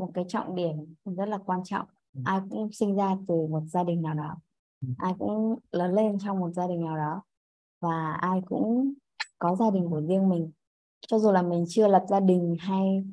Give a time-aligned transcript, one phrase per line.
[0.00, 1.86] một cái trọng điểm rất là quan trọng.
[2.14, 2.20] Ừ.
[2.24, 4.36] ai cũng sinh ra từ một gia đình nào đó.
[4.80, 4.88] Ừ.
[4.98, 7.22] ai cũng lớn lên trong một gia đình nào đó.
[7.80, 8.92] Và ai cũng
[9.38, 10.50] có gia đình của riêng mình.
[11.08, 13.04] Cho dù là mình chưa lập gia đình hay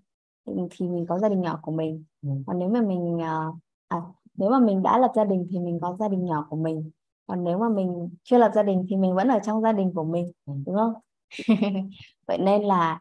[0.46, 2.04] thì mình có gia đình nhỏ của mình.
[2.21, 2.29] Ừ.
[2.47, 3.51] còn nếu mà mình ờ,
[3.88, 4.01] à,
[4.35, 6.91] nếu mà mình đã lập gia đình thì mình có gia đình nhỏ của mình.
[7.27, 9.91] Còn nếu mà mình chưa lập gia đình thì mình vẫn ở trong gia đình
[9.95, 10.93] của mình đúng không?
[12.27, 12.99] Vậy nên là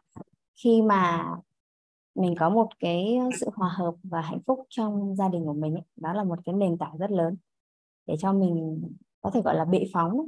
[0.63, 1.25] khi mà
[2.17, 5.53] mình có một cái ờ, sự hòa hợp và hạnh phúc trong gia đình của
[5.53, 7.35] mình ấy, đó là một cái nền tảng rất lớn
[8.05, 8.81] để cho mình
[9.21, 10.27] có thể gọi là bệ phóng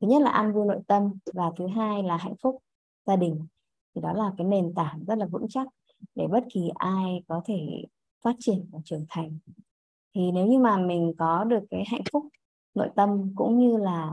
[0.00, 2.62] thứ nhất là an vui nội tâm và thứ hai là hạnh phúc
[3.06, 3.46] gia đình.
[3.94, 5.66] Thì đó là cái nền tảng rất là vững chắc
[6.14, 7.84] để bất kỳ ai có thể
[8.24, 9.38] phát triển và trưởng thành.
[10.14, 12.28] Thì nếu như mà mình có được cái hạnh phúc
[12.74, 14.10] nội tâm cũng như là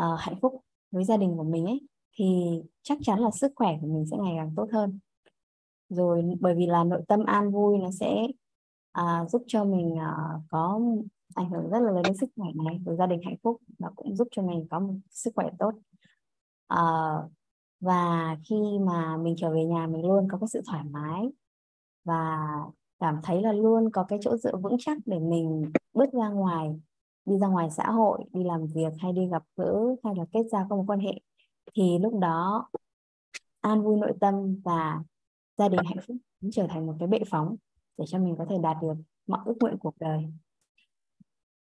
[0.00, 1.80] uh, hạnh phúc với gia đình của mình ấy
[2.12, 4.98] thì chắc chắn là sức khỏe của mình sẽ ngày càng tốt hơn
[5.90, 8.26] rồi bởi vì là nội tâm an vui nó sẽ
[8.92, 10.14] à, giúp cho mình à,
[10.50, 10.80] có
[11.34, 12.80] ảnh hưởng rất là lớn đến sức khỏe này.
[12.86, 15.72] Của gia đình hạnh phúc nó cũng giúp cho mình có một sức khỏe tốt.
[16.68, 16.82] À,
[17.80, 21.30] và khi mà mình trở về nhà mình luôn có cái sự thoải mái
[22.04, 22.38] và
[23.00, 26.80] cảm thấy là luôn có cái chỗ dựa vững chắc để mình bước ra ngoài
[27.24, 30.42] đi ra ngoài xã hội đi làm việc hay đi gặp gỡ hay là kết
[30.52, 31.12] giao các mối quan hệ
[31.74, 32.68] thì lúc đó
[33.60, 35.02] an vui nội tâm và
[35.60, 37.56] gia đình hạnh phúc cũng trở thành một cái bệ phóng
[37.98, 38.94] để cho mình có thể đạt được
[39.26, 40.32] mọi ước nguyện cuộc đời.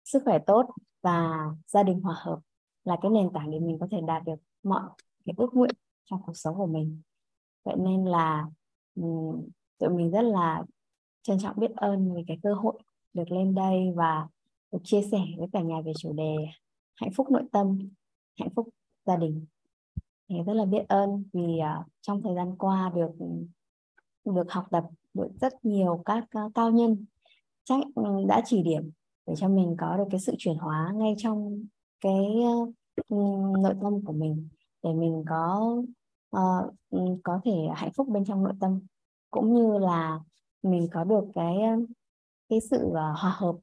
[0.04, 0.66] Sức khỏe tốt
[1.02, 2.38] và gia đình hòa hợp
[2.84, 4.82] là cái nền tảng để mình có thể đạt được mọi
[5.24, 7.00] cái ước nguyện trong cuộc sống của mình.
[7.64, 8.46] Vậy nên là
[9.78, 10.64] tụi mình rất là
[11.22, 14.28] trân trọng biết ơn về cái cơ hội được lên đây và
[14.72, 16.36] được chia sẻ với cả nhà về chủ đề
[16.94, 17.78] hạnh phúc nội tâm
[18.40, 18.68] hạnh phúc
[19.04, 19.46] gia đình.
[20.28, 23.10] Thì rất là biết ơn vì uh, trong thời gian qua được
[24.34, 27.04] được học tập được rất nhiều các ờ, cao nhân.
[27.64, 28.90] Chắc ừ, đã chỉ điểm
[29.26, 31.64] để cho mình có được cái sự chuyển hóa ngay trong
[32.00, 32.72] cái ờ,
[33.08, 33.16] ừ,
[33.58, 34.48] nội tâm của mình
[34.82, 35.76] để mình có
[36.36, 36.74] uh,
[37.24, 38.80] có thể hạnh phúc bên trong nội tâm.
[39.30, 40.20] Cũng như là
[40.62, 41.56] mình có được cái
[42.48, 43.56] cái sự uh, hòa hợp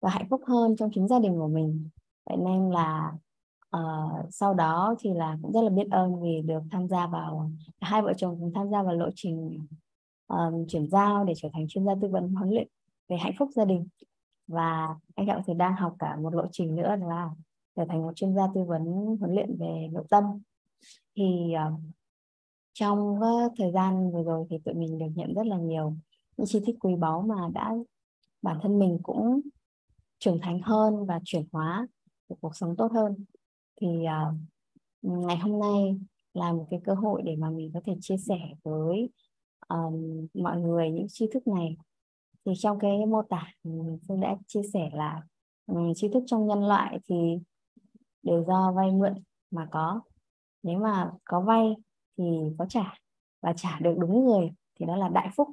[0.00, 1.88] và hạnh phúc hơn trong chính gia đình của mình.
[2.26, 3.12] Vậy nên là
[3.76, 7.50] uh, sau đó thì là cũng rất là biết ơn vì được tham gia vào
[7.80, 9.66] hai vợ chồng cùng tham gia vào lộ trình
[10.26, 12.68] um, chuyển giao để trở thành chuyên gia tư vấn huấn luyện
[13.08, 13.88] về hạnh phúc gia đình.
[14.46, 17.30] Và anh Trọng thì đang học cả một lộ trình nữa là
[17.76, 18.84] trở thành một chuyên gia tư vấn
[19.20, 20.24] huấn luyện về nội tâm.
[21.16, 21.80] Thì uh,
[22.72, 25.94] trong uh, thời gian vừa rồi thì tụi mình được nhận rất là nhiều
[26.36, 27.74] những chi tiết quý báu mà đã
[28.42, 29.40] bản thân mình cũng
[30.18, 31.86] trưởng thành hơn và chuyển hóa
[32.28, 33.24] được cuộc sống tốt hơn.
[33.80, 34.36] Thì uh,
[35.02, 36.00] ngày hôm nay
[36.34, 39.10] là một cái cơ hội để mà mình có thể chia sẻ với
[39.68, 41.76] um, mọi người những tri thức này.
[42.44, 43.52] Thì trong cái mô tả
[44.08, 45.22] phương đã chia sẻ là
[45.66, 47.38] um, tri thức trong nhân loại thì
[48.22, 49.14] đều do vay mượn
[49.50, 50.00] mà có.
[50.62, 51.74] Nếu mà có vay
[52.18, 52.24] thì
[52.58, 52.94] có trả
[53.42, 54.50] và trả được đúng người
[54.80, 55.48] thì đó là đại phúc.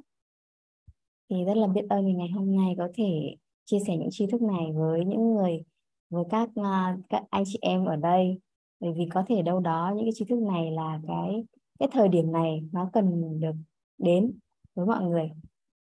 [1.30, 4.26] Thì rất là biết ơn vì ngày hôm nay có thể chia sẻ những tri
[4.26, 5.64] thức này với những người
[6.10, 8.40] với các à, các anh chị em ở đây.
[8.80, 11.44] Bởi vì có thể đâu đó những cái tri thức này là cái
[11.78, 13.54] cái thời điểm này nó cần được
[13.98, 14.38] đến
[14.74, 15.30] với mọi người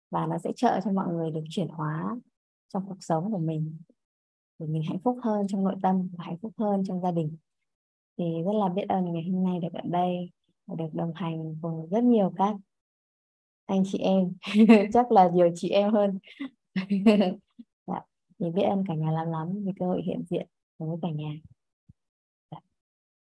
[0.09, 2.16] và nó sẽ trợ cho mọi người được chuyển hóa
[2.74, 3.78] trong cuộc sống của mình,
[4.59, 7.38] để mình hạnh phúc hơn trong nội tâm và hạnh phúc hơn trong gia đình
[8.18, 10.31] thì rất là biết ơn ngày hôm nay được ở đây
[10.68, 12.56] và được đồng hành cùng rất nhiều các
[13.66, 14.34] anh chị em
[14.94, 16.19] chắc là nhiều chị em hơn
[17.88, 18.01] dạ.
[18.40, 20.47] thì biết ơn cả nhà lắm lắm vì cơ hội hiện diện
[20.78, 21.31] cùng với cả nhà
[22.51, 22.57] dạ.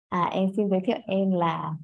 [0.08, 1.74] à em xin giới thiệu em là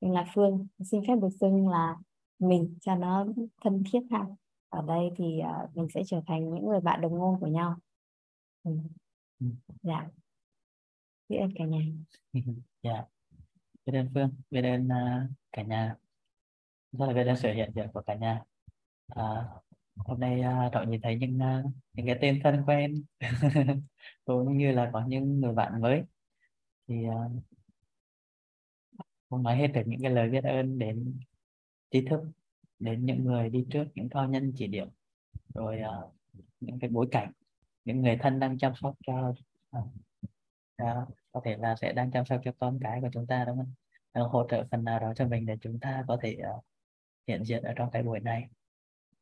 [0.00, 1.96] em là Phương xin phép được xưng là
[2.40, 3.26] mình cho nó
[3.62, 4.26] thân thiết ha.
[4.68, 7.76] Ở đây thì uh, mình sẽ trở thành những người bạn đồng ngôn của nhau.
[8.62, 8.70] Ừ.
[9.40, 9.46] ừ.
[9.82, 10.08] dạ.
[11.28, 11.80] Biết ơn cả nhà.
[12.82, 13.04] Dạ.
[13.86, 15.96] Biết ơn Phương biết ơn uh, cả nhà.
[16.92, 18.42] Rất là biết ơn sự hiện diện của cả nhà.
[19.06, 19.48] À,
[19.96, 23.04] hôm nay uh, Trọng nhìn thấy những uh, những cái tên thân quen
[24.24, 26.02] cũng như là có những người bạn mới.
[26.88, 27.42] Thì uh,
[29.30, 31.20] không nói hết được những cái lời biết ơn đến
[31.90, 32.20] trí thức
[32.78, 34.88] đến những người đi trước những cao nhân chỉ điểm
[35.54, 36.14] rồi uh,
[36.60, 37.32] những cái bối cảnh
[37.84, 39.34] những người thân đang chăm sóc cho
[39.70, 39.86] à, uh,
[40.78, 43.56] đó, có thể là sẽ đang chăm sóc cho con cái của chúng ta đúng
[43.56, 43.72] không?
[44.14, 46.64] Đang hỗ trợ phần nào đó cho mình để chúng ta có thể uh,
[47.26, 48.48] hiện diện ở trong cái buổi này.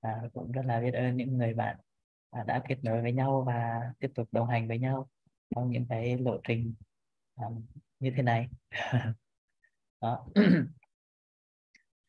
[0.03, 1.77] Và cũng rất là biết ơn những người bạn
[2.41, 5.09] uh, đã kết nối với nhau và tiếp tục đồng hành với nhau
[5.55, 6.75] trong những cái lộ trình
[7.37, 7.67] um,
[8.01, 8.49] như thế này.
[10.01, 10.27] Đó.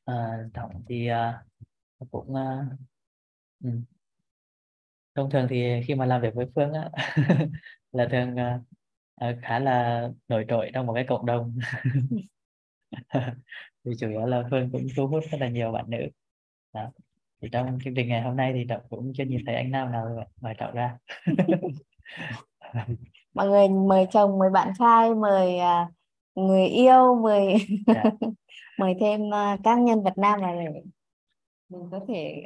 [0.10, 2.66] à, Trọng thì uh, cũng uh,
[3.64, 3.70] ừ.
[5.16, 6.90] thông thường thì khi mà làm việc với Phương á
[7.92, 11.58] là thường uh, khá là nổi trội trong một cái cộng đồng
[13.86, 16.08] thì chủ yếu là Phương cũng thu hút rất là nhiều bạn nữ
[16.74, 16.92] đó.
[17.42, 19.92] thì trong chương trình ngày hôm nay thì Trọng cũng chưa nhìn thấy anh nam
[19.92, 20.98] nào mời Trọng ra
[23.34, 25.99] mọi người mời chồng mời bạn trai mời uh,
[26.48, 28.04] người yêu mời dạ.
[28.80, 30.82] mời thêm uh, các nhân vật nam vào để
[31.70, 32.44] mình có thể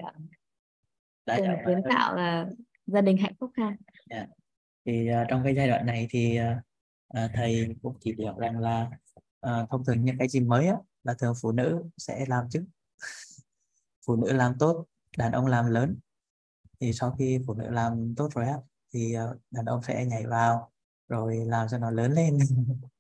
[1.32, 3.78] uh, cùng kiến tạo uh, gia đình hạnh phúc ha.
[4.10, 4.30] Yeah.
[4.86, 8.90] thì uh, trong cái giai đoạn này thì uh, thầy cũng chỉ hiểu rằng là
[9.48, 12.64] uh, thông thường những cái gì mới á, là thường phụ nữ sẽ làm trước.
[14.08, 14.86] Phụ nữ làm tốt
[15.18, 16.00] đàn ông làm lớn.
[16.80, 18.58] Thì sau khi phụ nữ làm tốt rồi á
[18.94, 19.16] thì
[19.52, 20.72] đàn ông sẽ nhảy vào
[21.08, 22.38] rồi làm cho nó lớn lên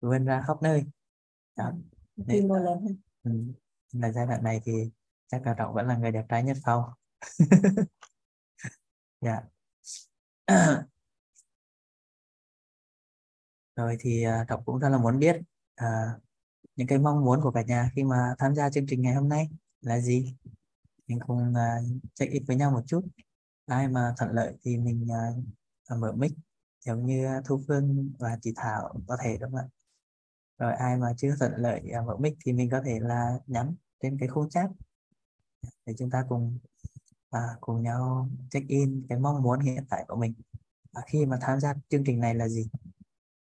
[0.00, 0.84] vươn ra khắp nơi.
[1.56, 1.72] Đó.
[2.48, 2.86] mô lớn
[3.22, 3.30] ừ.
[3.92, 4.72] là giai đoạn này thì
[5.28, 6.84] chắc là trọng vẫn là người đẹp trai nhất phòng
[9.20, 9.42] dạ.
[13.76, 15.36] Rồi thì trọng cũng rất là muốn biết
[15.84, 16.22] uh,
[16.76, 19.28] những cái mong muốn của cả nhà khi mà tham gia chương trình ngày hôm
[19.28, 19.48] nay
[19.80, 20.36] là gì?
[21.06, 21.84] Mình cùng uh,
[22.14, 23.06] check in với nhau một chút.
[23.66, 25.06] Ai mà thuận lợi thì mình
[25.92, 26.32] uh, mở mic
[26.80, 29.77] giống như Thu Phương và chị Thảo có thể đúng không ạ
[30.58, 34.18] rồi ai mà chưa thuận lợi mở mic thì mình có thể là nhắn trên
[34.20, 34.70] cái khung chat.
[35.86, 36.58] Để chúng ta cùng
[37.30, 40.34] à, cùng nhau check in cái mong muốn hiện tại của mình.
[40.92, 42.68] À, khi mà tham gia chương trình này là gì?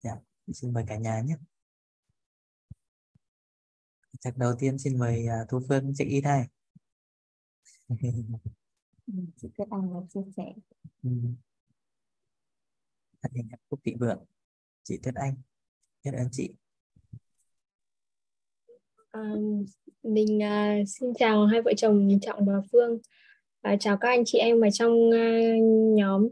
[0.03, 0.17] Dạ,
[0.53, 1.37] xin mời cả nhà nhé.
[4.21, 6.47] Chắc đầu tiên xin mời uh, Thu Phương check in đây
[9.37, 10.55] chị Tuyết Anh đã chia sẻ.
[11.03, 11.11] Ừ.
[13.23, 14.25] Thật hình hạnh phúc thịnh vượng
[14.83, 15.35] chị Tuyết Anh.
[16.05, 16.55] Biết ơn chị
[19.17, 19.35] Ờ, à,
[20.03, 22.99] mình uh, xin chào hai vợ chồng Trọng và Phương.
[23.63, 25.63] Và chào các anh chị em ở trong uh,
[25.97, 26.29] nhóm.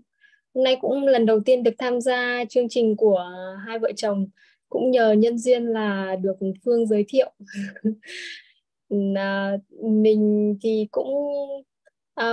[0.55, 3.31] Hôm nay cũng lần đầu tiên được tham gia chương trình của
[3.67, 4.27] hai vợ chồng.
[4.69, 7.33] Cũng nhờ nhân duyên là được Phương giới thiệu.
[8.89, 9.53] Ừ, à,
[9.83, 11.15] mình thì cũng
[12.15, 12.33] à,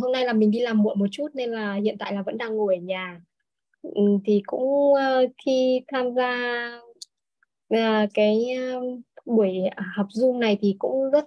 [0.00, 2.38] hôm nay là mình đi làm muộn một chút nên là hiện tại là vẫn
[2.38, 3.20] đang ngồi ở nhà.
[3.82, 4.62] Ừ, thì cũng
[4.92, 6.34] uh, khi tham gia
[7.74, 9.54] uh, cái uh, buổi
[9.96, 11.24] học zoom này thì cũng rất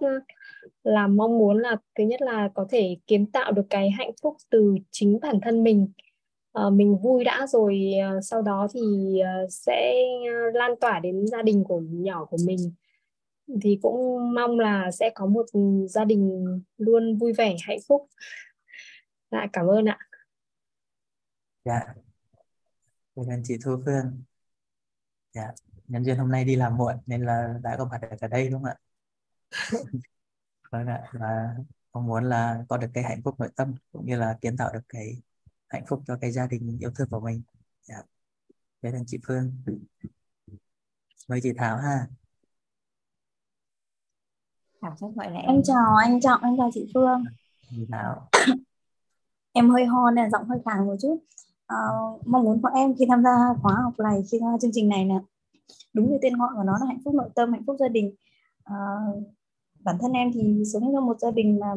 [0.84, 4.36] là mong muốn là thứ nhất là có thể kiến tạo được cái hạnh phúc
[4.50, 5.92] từ chính bản thân mình.
[6.54, 8.82] À, mình vui đã rồi ờ, sau đó thì
[9.20, 9.94] ờ, sẽ
[10.54, 12.74] lan tỏa đến gia đình của nhỏ của mình.
[13.62, 15.46] Thì cũng mong là sẽ có một
[15.90, 16.46] gia đình
[16.78, 18.08] luôn vui vẻ hạnh phúc.
[19.32, 19.98] Dạ cảm ơn ạ.
[21.66, 21.80] Dạ.
[23.16, 24.24] Cảm ơn chị Thu Phương.
[25.34, 25.54] Dạ
[25.88, 28.64] nhân viên hôm nay đi làm muộn nên là đã có mặt ở đây đúng
[28.64, 28.78] không ạ?
[30.72, 31.56] Vâng ạ và
[31.94, 34.74] mong muốn là có được cái hạnh phúc nội tâm cũng như là kiến tạo
[34.74, 35.22] được cái
[35.70, 37.42] hạnh phúc cho cái gia đình yêu thương của mình.
[37.84, 38.02] Dạ.
[38.82, 39.52] cảm ơn chị Phương
[41.30, 42.08] mời chị Thảo ha.
[44.82, 45.56] Thảo chắc gọi là em.
[45.56, 47.24] em chào anh Trọng anh chào chị Phương.
[47.70, 48.30] Chị Thảo.
[49.54, 51.24] Em hơi ho nên giọng hơi khàn một chút.
[51.68, 51.78] À,
[52.26, 54.90] mong muốn của em khi tham gia khóa học này khi tham gia chương trình
[54.90, 55.20] này nè
[55.94, 58.16] đúng như tên gọi của nó là hạnh phúc nội tâm hạnh phúc gia đình.
[58.64, 58.76] À,
[59.80, 61.68] bản thân em thì sống trong một gia đình mà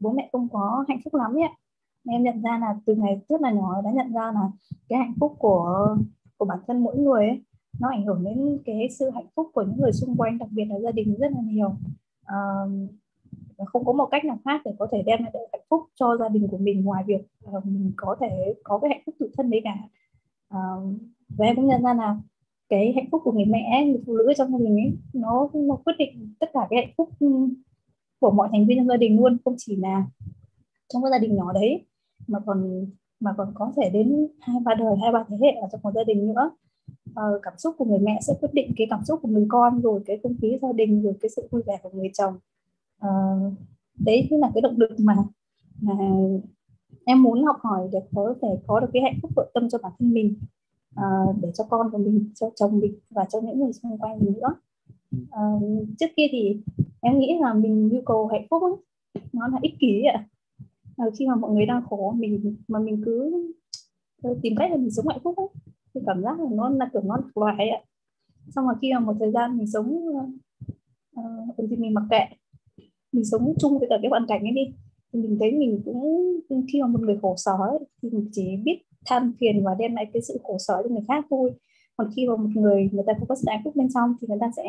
[0.00, 1.48] bố mẹ không có hạnh phúc lắm ấy
[2.08, 4.50] em nhận ra là từ ngày rất là nhỏ đã nhận ra là
[4.88, 5.96] cái hạnh phúc của
[6.36, 7.42] của bản thân mỗi người ấy,
[7.80, 10.64] nó ảnh hưởng đến cái sự hạnh phúc của những người xung quanh đặc biệt
[10.64, 11.74] là gia đình rất là nhiều.
[12.24, 12.36] À,
[13.66, 16.28] không có một cách nào khác để có thể đem lại hạnh phúc cho gia
[16.28, 17.20] đình của mình ngoài việc
[17.56, 19.76] uh, mình có thể có cái hạnh phúc tự thân đấy cả.
[20.54, 22.16] Uh, và em cũng nhận ra là
[22.70, 25.76] cái hạnh phúc của người mẹ người phụ nữ trong gia đình ấy nó nó
[25.76, 27.26] quyết định tất cả cái hạnh phúc ừ,
[28.20, 30.06] của mọi thành viên trong gia đình luôn không chỉ là
[30.88, 31.86] trong cái gia đình nhỏ đấy
[32.26, 32.86] mà còn
[33.20, 35.92] mà còn có thể đến hai ba đời hai ba thế hệ ở trong một
[35.94, 36.50] gia đình nữa.
[37.14, 39.80] À, cảm xúc của người mẹ sẽ quyết định cái cảm xúc của người con
[39.80, 42.34] rồi cái không khí gia đình rồi cái sự vui vẻ của người chồng.
[42.98, 43.10] À,
[43.98, 45.16] đấy chính là cái động lực mà,
[45.80, 45.94] mà
[47.04, 49.78] em muốn học hỏi để có thể có được cái hạnh phúc nội tâm cho
[49.82, 50.40] bản thân mình.
[50.94, 51.04] Ờ,
[51.42, 54.32] để cho con của mình cho chồng mình và cho những người xung quanh mình
[54.32, 54.54] nữa.
[55.16, 56.60] Uh, trước kia thì
[57.00, 58.72] em nghĩ là mình nhu cầu hạnh phúc ấy,
[59.32, 60.26] nó là ích kỷ ạ.
[60.96, 63.46] À, khi mà mọi người đang khổ mình mà mình cứ
[64.42, 65.46] tìm cách là mình sống hạnh phúc ấy,
[65.94, 67.80] thì cảm giác là nó là kiểu nó lạc loài ạ.
[68.54, 70.08] Xong rồi khi mà một thời gian mình sống
[71.20, 72.36] uh, thì mình mặc kệ
[73.12, 74.74] mình sống chung với cả cái hoàn cảnh ấy đi
[75.12, 78.56] thì mình thấy mình cũng khi mà một người khổ sở ấy, thì mình chỉ
[78.64, 81.54] biết than phiền và đem lại cái sự khổ sở cho người khác thôi
[82.00, 84.38] còn khi mà một người người ta có sự hạnh phúc bên trong thì người
[84.40, 84.64] ta sẽ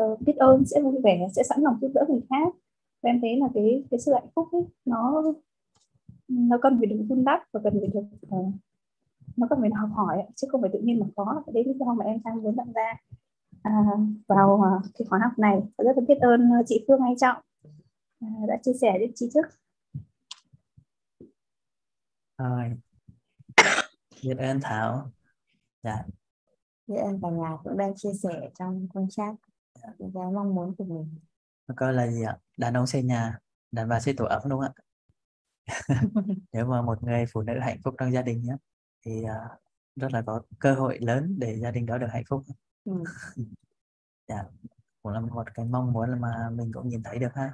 [0.00, 2.54] uh, biết ơn sẽ vui vẻ sẽ sẵn lòng giúp đỡ người khác.
[3.02, 5.22] Và em thấy là cái cái sự hạnh phúc ấy, nó
[6.28, 8.54] nó cần phải được vun đắp và cần phải được uh,
[9.36, 11.42] nó cần phải học hỏi chứ không phải tự nhiên mà có.
[11.54, 12.96] Đấy lý do mà em sang muốn tham gia
[13.62, 13.72] à,
[14.26, 15.60] vào uh, cái khóa học này.
[15.78, 17.36] Và rất là biết ơn ờ, chị Phương Anh Trọng
[18.24, 19.46] uh, đã chia sẻ những tri thức
[22.38, 22.76] rồi
[24.24, 25.10] biết ơn Thảo.
[25.82, 26.04] Dạ.
[26.86, 29.34] Biết ơn cả nhà cũng đang chia sẻ trong công chat.
[29.98, 31.18] Những cái mong muốn của mình.
[31.76, 32.38] Coi là gì ạ?
[32.56, 33.38] Đàn ông xây nhà
[33.72, 34.82] đàn bà xây tổ ấm đúng không ạ?
[36.52, 38.56] Nếu mà một người phụ nữ hạnh phúc trong gia đình nhé
[39.06, 39.60] thì uh,
[39.96, 42.44] rất là có cơ hội lớn để gia đình đó được hạnh phúc.
[42.84, 42.92] Ừ.
[44.28, 44.44] dạ
[45.02, 47.52] cũng là một cái mong muốn mà mình cũng nhìn thấy được ha.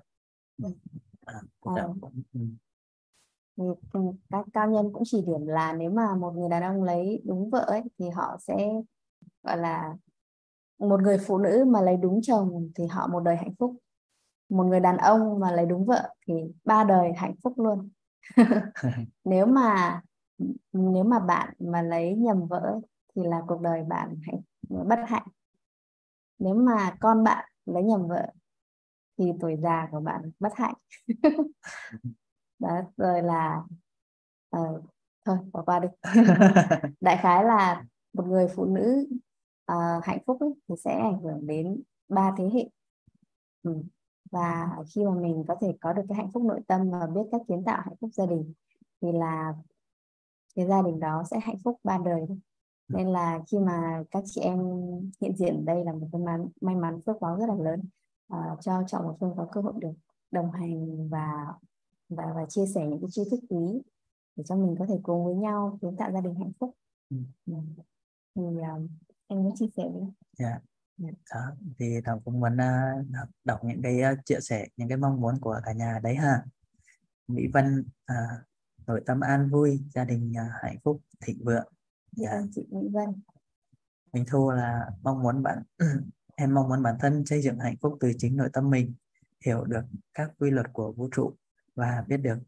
[0.62, 0.68] Ừ.
[1.26, 1.82] à, à.
[1.92, 2.22] cũng,
[3.56, 3.74] ừ.
[4.30, 7.50] các cao nhân cũng chỉ điểm là nếu mà một người đàn ông lấy đúng
[7.50, 8.72] vợ ấy thì họ sẽ
[9.42, 9.96] gọi là
[10.78, 13.76] một người phụ nữ mà lấy đúng chồng thì họ một đời hạnh phúc.
[14.48, 16.34] Một người đàn ông mà lấy đúng vợ thì
[16.64, 17.90] ba đời hạnh phúc luôn.
[19.24, 20.00] Nếu mà
[20.72, 22.80] nếu mà bạn mà lấy nhầm vợ
[23.16, 24.40] thì là cuộc đời bạn hạnh
[24.88, 25.26] bất hạnh.
[26.38, 28.26] Nếu mà con bạn lấy nhầm vợ
[29.18, 30.74] thì tuổi già của bạn bất hạnh
[32.64, 33.62] đó rồi là
[34.56, 34.84] uh,
[35.24, 35.88] thôi bỏ qua đi.
[37.00, 39.06] Đại khái là một người phụ nữ
[39.72, 42.68] uh, hạnh phúc ấy, thì sẽ ảnh hưởng đến ba thế hệ.
[43.62, 43.82] Ừ
[44.34, 47.20] và khi mà mình có thể có được cái hạnh phúc nội tâm và biết
[47.32, 48.52] cách kiến tạo hạnh phúc gia đình
[49.02, 49.54] thì là
[50.54, 52.26] cái gia đình đó sẽ hạnh phúc ba đời
[52.88, 54.58] nên là khi mà các chị em
[55.20, 57.82] hiện diện đây là một cái may, may mắn phước báo rất là lớn
[58.34, 59.92] uh, cho trọng và phương có cơ hội được
[60.30, 61.46] đồng hành và
[62.08, 63.82] và và chia sẻ những cái tri thức quý
[64.36, 66.76] để cho mình có thể cùng với nhau kiến tạo gia đình hạnh phúc
[67.10, 67.16] ừ.
[67.46, 67.54] Ừ.
[68.34, 68.90] thì uh,
[69.26, 70.02] em muốn chia sẻ với
[70.38, 70.62] yeah.
[70.98, 71.08] Dạ.
[71.34, 71.40] đó
[71.78, 75.40] thì thảo cũng muốn uh, đọc những cái uh, chia sẻ những cái mong muốn
[75.40, 76.44] của cả nhà đấy ha
[77.28, 77.80] mỹ vân
[78.12, 78.46] uh,
[78.86, 81.72] nội tâm an vui gia đình uh, hạnh phúc thịnh vượng
[82.12, 82.44] dạ yeah.
[82.54, 83.22] chị mỹ vân
[84.12, 85.62] mình thu là mong muốn bạn
[86.36, 88.94] em mong muốn bản thân xây dựng hạnh phúc từ chính nội tâm mình
[89.46, 89.82] hiểu được
[90.14, 91.34] các quy luật của vũ trụ
[91.74, 92.38] và biết được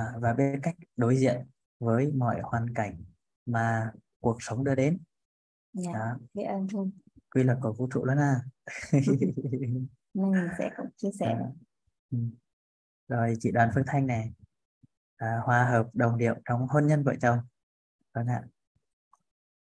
[0.00, 1.46] uh, và biết cách đối diện
[1.78, 3.04] với mọi hoàn cảnh
[3.46, 4.98] mà cuộc sống đưa đến.
[5.72, 6.90] Dạ biết ơn Thu
[7.30, 8.40] quy luật của vũ trụ lớn à.
[10.14, 11.26] Mình sẽ cũng chia sẻ.
[11.26, 11.50] À.
[12.10, 12.18] Ừ.
[13.08, 14.32] rồi chị đoàn phương thanh này.
[15.16, 17.38] À, hòa hợp đồng điệu trong hôn nhân vợ chồng.
[18.14, 18.42] Vâng ạ.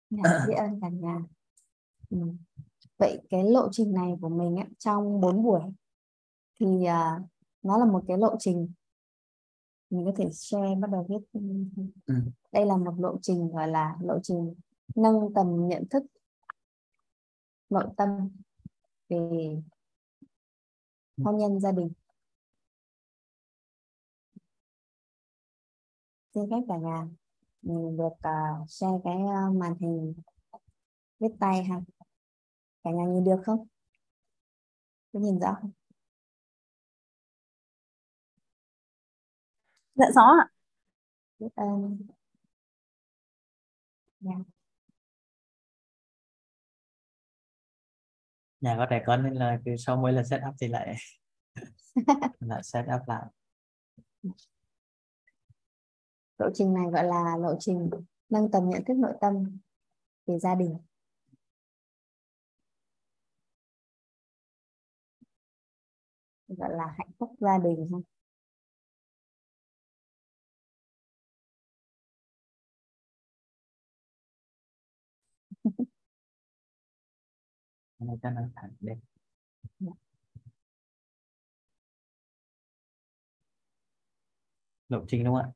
[0.10, 1.18] Dạ, biết ơn cả nhà.
[2.10, 2.18] Ừ.
[2.98, 5.62] vậy cái lộ trình này của mình ấy, trong 4 buổi
[6.60, 7.30] thì uh,
[7.62, 8.74] nó là một cái lộ trình
[9.90, 11.40] mình có thể share bắt đầu viết.
[12.06, 12.14] Ừ.
[12.52, 14.56] đây là một lộ trình gọi là lộ trình
[14.96, 16.04] nâng tầm nhận thức
[17.70, 18.10] nội tâm
[19.10, 19.18] về
[21.18, 21.92] hôn nhân gia đình.
[26.34, 27.08] Xin phép cả nhà
[27.62, 30.14] mình được uh, share cái uh, màn hình
[31.20, 31.82] viết tay ha.
[32.84, 33.68] Cả nhà nhìn được không?
[35.14, 35.72] Có nhìn rõ không
[39.96, 40.48] dạ rõ ạ
[41.40, 41.98] biết ơn
[44.26, 44.38] yeah.
[44.38, 44.56] Dạ.
[48.62, 50.96] nhà có trẻ con nên là cứ sau mỗi lần set up thì lại
[52.40, 53.26] lại set up lại
[56.38, 57.90] lộ trình này gọi là lộ trình
[58.30, 59.60] nâng tầm nhận thức nội tâm
[60.26, 60.78] về gia đình
[66.48, 68.15] gọi là hạnh phúc gia đình ha
[78.00, 78.96] này cho nó thẳng đẹp
[84.90, 85.52] lộ trình đúng không ạ?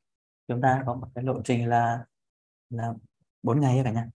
[0.48, 2.06] Chúng ta có một cái lộ trình là
[2.70, 2.94] là
[3.42, 4.10] bốn ngày cả nhà.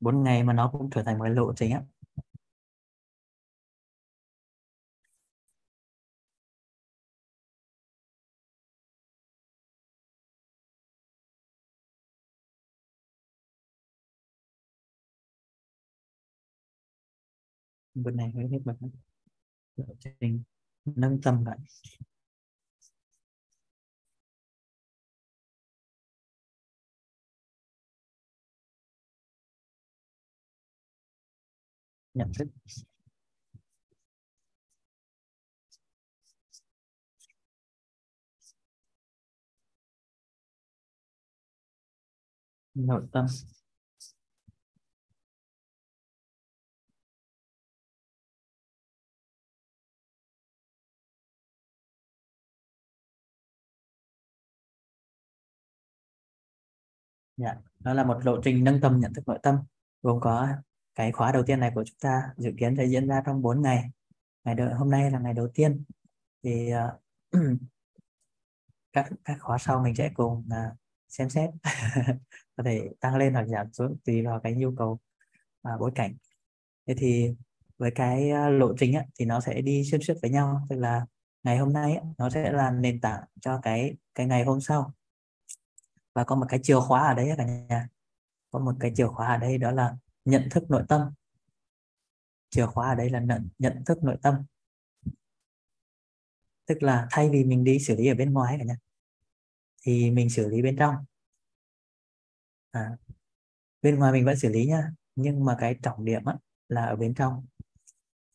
[0.00, 1.82] Bốn ngày mà nó cũng trở thành một cái lộ trình á
[18.02, 18.74] bên này với hết bật
[19.76, 19.86] lộ
[20.20, 20.42] trình
[20.84, 21.58] nâng tầm lại
[32.14, 32.48] nhận thức.
[42.74, 43.26] Nội tâm.
[57.38, 59.58] Dạ, đó là một lộ trình nâng tầm nhận thức nội tâm.
[60.02, 60.48] Gồm có
[60.94, 63.62] cái khóa đầu tiên này của chúng ta dự kiến sẽ diễn ra trong 4
[63.62, 63.90] ngày.
[64.44, 65.84] Ngày đợi hôm nay là ngày đầu tiên.
[66.42, 67.40] Thì uh,
[68.92, 70.78] các các khóa sau mình sẽ cùng uh,
[71.08, 71.50] xem xét.
[72.56, 74.98] Có thể tăng lên hoặc giảm xuống tùy vào cái nhu cầu
[75.68, 76.16] uh, bối cảnh.
[76.86, 77.34] Thế thì
[77.78, 81.06] với cái lộ trình á, thì nó sẽ đi xuyên suốt với nhau, tức là
[81.42, 84.92] ngày hôm nay á, nó sẽ là nền tảng cho cái cái ngày hôm sau
[86.14, 87.88] và có một cái chìa khóa ở đấy cả nhà.
[88.50, 91.10] Có một cái chìa khóa ở đây đó là nhận thức nội tâm.
[92.50, 94.34] Chìa khóa ở đây là nhận, nhận thức nội tâm.
[96.66, 98.76] Tức là thay vì mình đi xử lý ở bên ngoài cả nhà
[99.82, 100.94] thì mình xử lý bên trong.
[102.70, 102.96] À,
[103.82, 106.34] bên ngoài mình vẫn xử lý nhá nhưng mà cái trọng điểm á,
[106.68, 107.46] là ở bên trong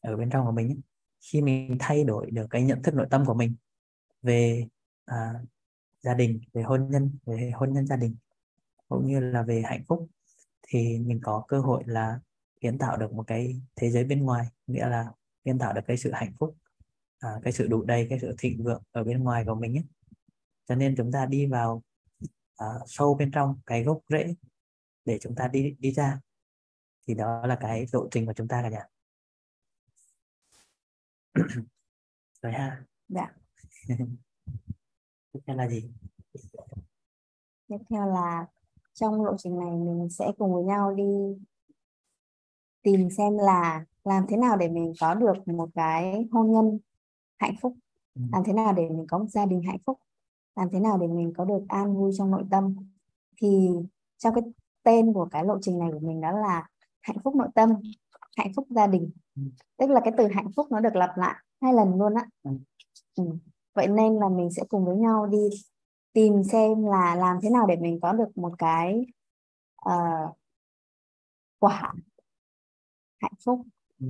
[0.01, 0.81] ở bên trong của mình
[1.21, 3.55] khi mình thay đổi được cái nhận thức nội tâm của mình
[4.21, 4.67] về
[5.05, 5.33] à,
[6.03, 8.15] gia đình về hôn nhân về hôn nhân gia đình
[8.87, 10.09] cũng như là về hạnh phúc
[10.67, 12.19] thì mình có cơ hội là
[12.61, 15.11] kiến tạo được một cái thế giới bên ngoài nghĩa là
[15.45, 16.57] kiến tạo được cái sự hạnh phúc
[17.19, 19.83] à, cái sự đủ đầy cái sự thịnh vượng ở bên ngoài của mình ấy.
[20.65, 21.83] cho nên chúng ta đi vào
[22.57, 24.33] à, sâu bên trong cái gốc rễ
[25.05, 26.19] để chúng ta đi đi ra
[27.07, 28.85] thì đó là cái lộ trình của chúng ta cả nhà.
[32.41, 32.85] Rồi ha.
[33.07, 33.33] Dạ
[35.33, 35.83] tiếp theo là gì
[37.67, 38.45] tiếp theo là
[38.93, 41.03] trong lộ trình này mình sẽ cùng với nhau đi
[42.81, 46.79] tìm xem là làm thế nào để mình có được một cái hôn nhân
[47.37, 47.75] hạnh phúc
[48.15, 48.21] ừ.
[48.31, 49.99] làm thế nào để mình có một gia đình hạnh phúc
[50.55, 52.75] làm thế nào để mình có được an vui trong nội tâm
[53.41, 53.69] thì
[54.17, 54.43] trong cái
[54.83, 56.69] tên của cái lộ trình này của mình đó là
[57.01, 57.69] hạnh phúc nội tâm
[58.37, 59.41] hạnh phúc gia đình ừ.
[59.77, 62.51] tức là cái từ hạnh phúc nó được lặp lại hai lần luôn á ừ.
[63.73, 65.49] Vậy nên là mình sẽ cùng với nhau đi
[66.13, 69.05] tìm xem là làm thế nào để mình có được một cái
[69.89, 70.37] uh,
[71.59, 71.93] quả
[73.21, 73.61] hạnh phúc.
[73.99, 74.07] Ừ.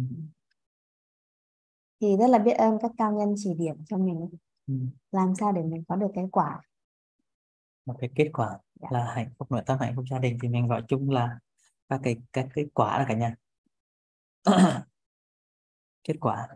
[2.02, 4.30] thì rất là biết ơn các cao nhân chỉ điểm cho mình.
[4.68, 4.74] Ừ.
[5.12, 6.62] làm sao để mình có được cái quả.
[7.86, 8.88] Một cái kết quả dạ.
[8.92, 11.40] là hạnh phúc nội tâm hạnh phúc gia đình thì mình gọi chung là
[11.90, 13.36] các cái các cái quả là cả nhà.
[16.04, 16.48] Kết quả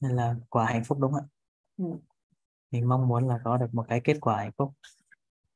[0.00, 1.26] là quả hạnh phúc đúng không ạ?
[1.76, 2.13] Ừ
[2.74, 4.72] mình mong muốn là có được một cái kết quả hạnh phúc.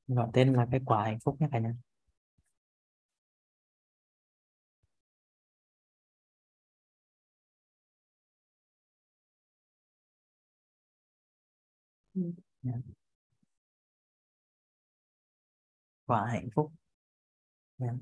[0.09, 1.75] Gọi tên là cái quả hạnh phúc nhé cả nhà
[12.63, 12.73] dạ.
[16.07, 16.73] quả hạnh phúc.
[17.79, 17.95] Yeah.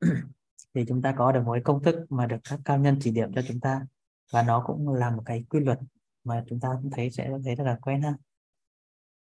[0.00, 0.08] Dạ.
[0.74, 3.10] Thì chúng ta có được một cái công thức mà được các cao nhân chỉ
[3.10, 3.86] điểm cho chúng ta
[4.32, 5.78] và nó cũng là một cái quy luật
[6.24, 8.14] mà chúng ta cũng thấy sẽ thấy rất là quen ha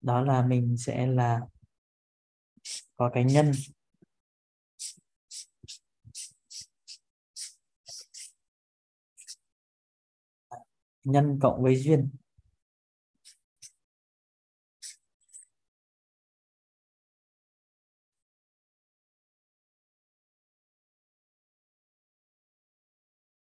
[0.04, 1.42] đó là mình sẽ là
[2.98, 3.52] có cái nhân.
[11.04, 12.10] Nhân cộng với duyên.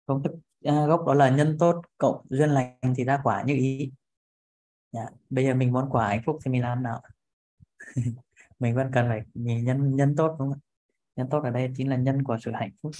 [0.05, 0.31] Công thức
[0.63, 3.91] à, gốc đó là nhân tốt cộng duyên lành thì ra quả như ý
[4.93, 5.05] dạ.
[5.29, 7.01] bây giờ mình muốn quả hạnh phúc thì mình làm nào?
[8.59, 10.59] Mình vẫn cần phải nhìn nhân nhân tốt đúng không
[11.15, 12.91] nhân tốt ở đây chính là nhân của sự hạnh phúc.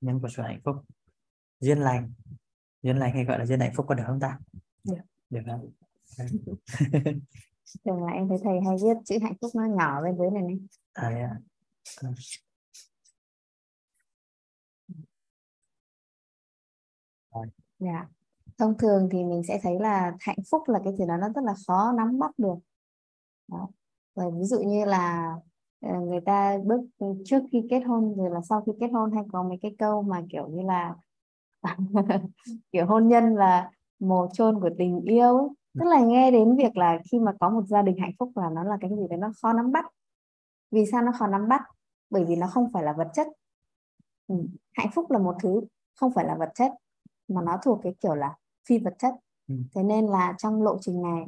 [0.00, 0.76] Nhân của sự hạnh phúc.
[1.60, 2.12] Duyên lành.
[2.82, 4.38] Duyên lành hay gọi là duyên hạnh phúc có được không ta?
[4.84, 4.96] Được
[5.30, 5.70] được không?
[7.84, 10.42] Thường là em thấy thầy hay viết chữ hạnh phúc nó nhỏ bên dưới này
[10.42, 10.58] này.
[10.92, 11.30] À, yeah.
[17.84, 18.06] Dạ.
[18.58, 21.44] Thông thường thì mình sẽ thấy là hạnh phúc là cái gì đó nó rất
[21.44, 22.54] là khó nắm bắt được.
[23.48, 23.68] Đó.
[24.14, 25.34] Rồi ví dụ như là
[25.80, 26.80] ờ, người ta bước
[27.24, 30.02] trước khi kết hôn rồi là sau khi kết hôn hay có mấy cái câu
[30.02, 30.94] mà kiểu như là
[32.72, 35.48] kiểu hôn nhân là mồ chôn của tình yêu ấy.
[35.74, 38.50] tức là nghe đến việc là khi mà có một gia đình hạnh phúc là
[38.50, 39.84] nó là cái gì đấy nó khó nắm bắt
[40.70, 41.62] vì sao nó khó nắm bắt
[42.10, 43.26] bởi vì nó không phải là vật chất
[44.28, 44.34] ừ.
[44.72, 45.60] hạnh phúc là một thứ
[45.94, 46.72] không phải là vật chất
[47.28, 48.36] mà nó thuộc cái kiểu là
[48.68, 49.14] phi vật chất
[49.48, 49.54] ừ.
[49.74, 51.26] thế nên là trong lộ trình này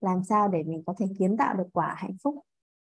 [0.00, 2.34] làm sao để mình có thể kiến tạo được quả hạnh phúc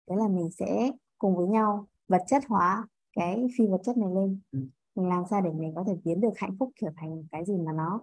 [0.08, 4.10] đấy là mình sẽ cùng với nhau vật chất hóa cái phi vật chất này
[4.16, 4.60] lên ừ.
[4.96, 7.58] mình làm sao để mình có thể biến được hạnh phúc trở thành cái gì
[7.58, 8.02] mà nó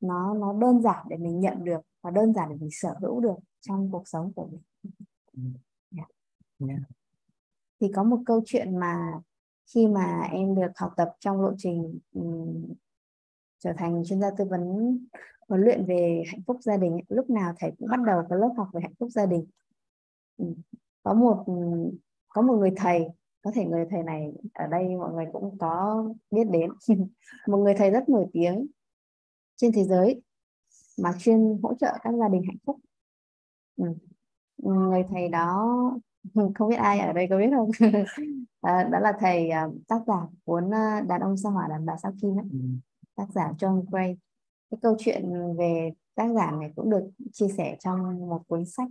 [0.00, 3.20] nó nó đơn giản để mình nhận được và đơn giản để mình sở hữu
[3.20, 4.62] được trong cuộc sống của mình
[5.96, 6.08] yeah.
[6.68, 6.80] Yeah.
[7.80, 9.20] thì có một câu chuyện mà
[9.74, 11.98] khi mà em được học tập trong lộ trình
[13.58, 14.60] trở thành chuyên gia tư vấn
[15.48, 17.00] huấn luyện về hạnh phúc gia đình.
[17.08, 19.46] Lúc nào thầy cũng bắt đầu có lớp học về hạnh phúc gia đình.
[20.36, 20.44] Ừ,
[21.02, 21.52] có một ừ,
[22.28, 23.08] có một người thầy
[23.42, 26.70] có thể người thầy này ở đây mọi người cũng có biết đến.
[27.46, 28.66] Một người thầy rất nổi tiếng
[29.56, 30.22] trên thế giới
[30.98, 32.76] mà chuyên hỗ trợ các gia đình hạnh phúc.
[33.76, 33.84] Ừ.
[34.56, 35.76] người thầy đó
[36.34, 37.70] ừ, không biết ai ở đây có biết không?
[38.60, 41.96] À, đó là thầy ờ, tác giả cuốn ờ, đàn ông sao hỏa đàn bà
[42.02, 42.46] sao kim ấy.
[43.18, 44.16] Tác giả John Gray.
[44.70, 48.88] Cái câu chuyện về tác giả này cũng được chia sẻ trong một cuốn sách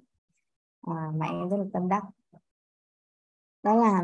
[0.82, 2.04] à, mà em rất là tâm đắc.
[3.64, 4.04] Đó là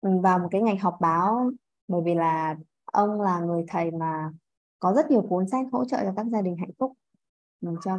[0.00, 1.50] ừ, vào một cái ngày họp báo
[1.88, 4.32] bởi vì là ông là người thầy mà
[4.78, 6.92] có rất nhiều cuốn sách hỗ trợ cho các gia đình hạnh phúc.
[7.60, 7.98] Ừ, cho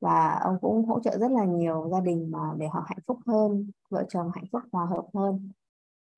[0.00, 3.18] và ông cũng hỗ trợ rất là nhiều gia đình mà để họ hạnh phúc
[3.26, 5.52] hơn vợ chồng hạnh phúc hòa hợp hơn.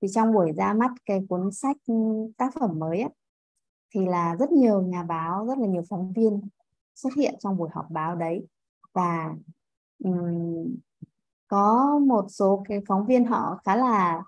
[0.01, 1.77] Thì trong buổi ra mắt cái cuốn sách
[2.37, 3.09] tác phẩm mới ấy,
[3.91, 6.41] thì là rất nhiều nhà báo rất là nhiều phóng viên
[6.95, 8.47] xuất hiện trong buổi họp báo đấy.
[8.93, 9.33] Và
[10.03, 10.75] um,
[11.47, 14.23] có một số cái phóng viên họ khá là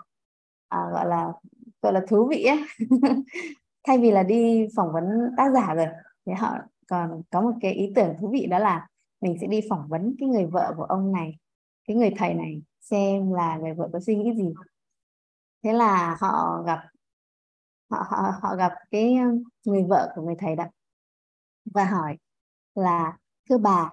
[0.70, 1.34] à, gọi là
[1.82, 2.64] gọi là thú vị ấy
[3.88, 5.04] thay vì là đi phỏng vấn
[5.38, 5.88] tác giả rồi
[6.26, 8.88] thì họ còn có một cái ý tưởng thú vị đó là
[9.22, 11.38] mình sẽ đi phỏng vấn cái người vợ của ông này
[11.88, 14.54] cái người thầy này xem là người vợ có suy nghĩ gì.
[15.64, 16.80] Thế là họ gặp
[17.94, 19.16] họ họ họ gặp cái
[19.66, 20.64] người vợ của người thầy đó
[21.66, 22.18] và hỏi
[22.76, 23.18] là
[23.50, 23.92] thưa bà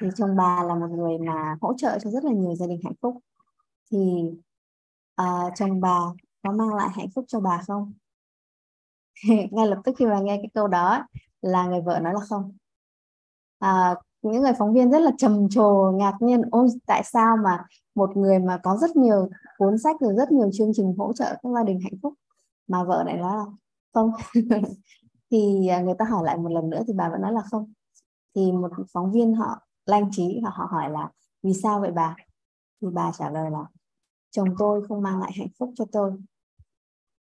[0.00, 2.80] thì chồng bà là một người mà hỗ trợ cho rất là nhiều gia đình
[2.84, 3.18] hạnh phúc.
[3.90, 3.98] Thì
[5.22, 6.00] uh, chồng bà
[6.42, 7.92] có mang lại hạnh phúc cho bà không?
[9.50, 11.06] Ngay lập tức khi mà nghe cái câu đó
[11.42, 12.56] là người vợ nói là không.
[13.58, 17.64] À, những người phóng viên rất là trầm trồ ngạc nhiên ôi tại sao mà
[17.94, 21.24] một người mà có rất nhiều cuốn sách rồi rất nhiều chương trình hỗ trợ
[21.24, 22.14] các gia đình hạnh phúc?
[22.68, 23.44] Mà vợ lại nói là
[23.92, 24.10] không.
[25.30, 27.72] Thì à, người ta hỏi lại một lần nữa thì bà vẫn nói là không.
[28.34, 31.10] Thì một phóng viên họ lanh trí và họ hỏi là
[31.42, 32.16] vì sao vậy bà?
[32.82, 33.64] Thì bà trả lời là
[34.30, 36.12] chồng tôi không mang lại hạnh phúc cho tôi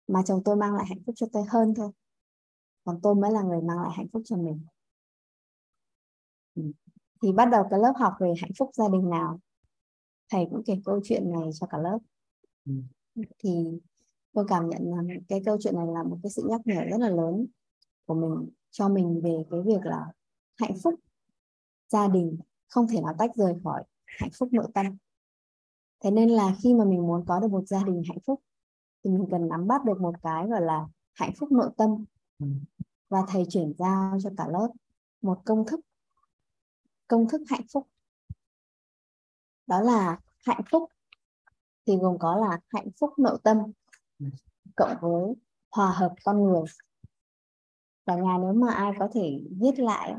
[0.08, 1.90] mà chồng tôi mang lại hạnh phúc cho tôi hơn thôi.
[2.84, 4.66] Còn tôi mới là người mang lại hạnh phúc cho mình.
[6.54, 6.62] Ừ.
[7.22, 9.40] thì bắt đầu cái lớp học về hạnh phúc gia đình nào?
[10.30, 11.98] Thầy cũng kể câu chuyện này cho cả lớp.
[12.64, 12.72] Ừ.
[13.38, 13.80] thì
[14.32, 16.98] tôi cảm nhận là cái câu chuyện này là một cái sự nhắc nhở rất
[17.00, 17.46] là lớn
[18.06, 20.06] của mình, cho mình về cái việc là
[20.56, 20.94] hạnh phúc.
[21.88, 24.96] Gia đình không thể nào tách rời khỏi hạnh phúc nội tâm.
[26.00, 28.42] Thế nên là khi mà mình muốn có được một gia đình hạnh phúc,
[29.04, 32.04] thì mình cần nắm bắt được một cái gọi là hạnh phúc nội tâm.
[33.08, 34.68] Và thầy chuyển giao cho cả lớp
[35.22, 35.80] một công thức
[37.06, 37.88] công thức hạnh phúc.
[39.66, 40.90] Đó là hạnh phúc
[41.86, 43.58] thì gồm có là hạnh phúc nội tâm
[44.76, 45.34] cộng với
[45.70, 46.62] hòa hợp con người.
[48.06, 50.14] Cả nhà nếu mà ai có thể viết lại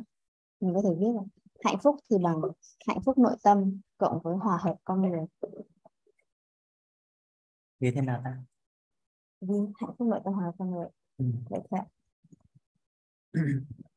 [0.64, 1.22] mình có thể viết là
[1.64, 2.42] hạnh phúc thì bằng
[2.88, 5.26] hạnh phúc nội tâm cộng với hòa hợp con người.
[7.80, 8.38] Như thế nào ta?
[9.42, 10.88] Vì hạnh phúc nội tâm hòa hợp con người.
[11.18, 11.26] Ừ.
[11.50, 11.62] vậy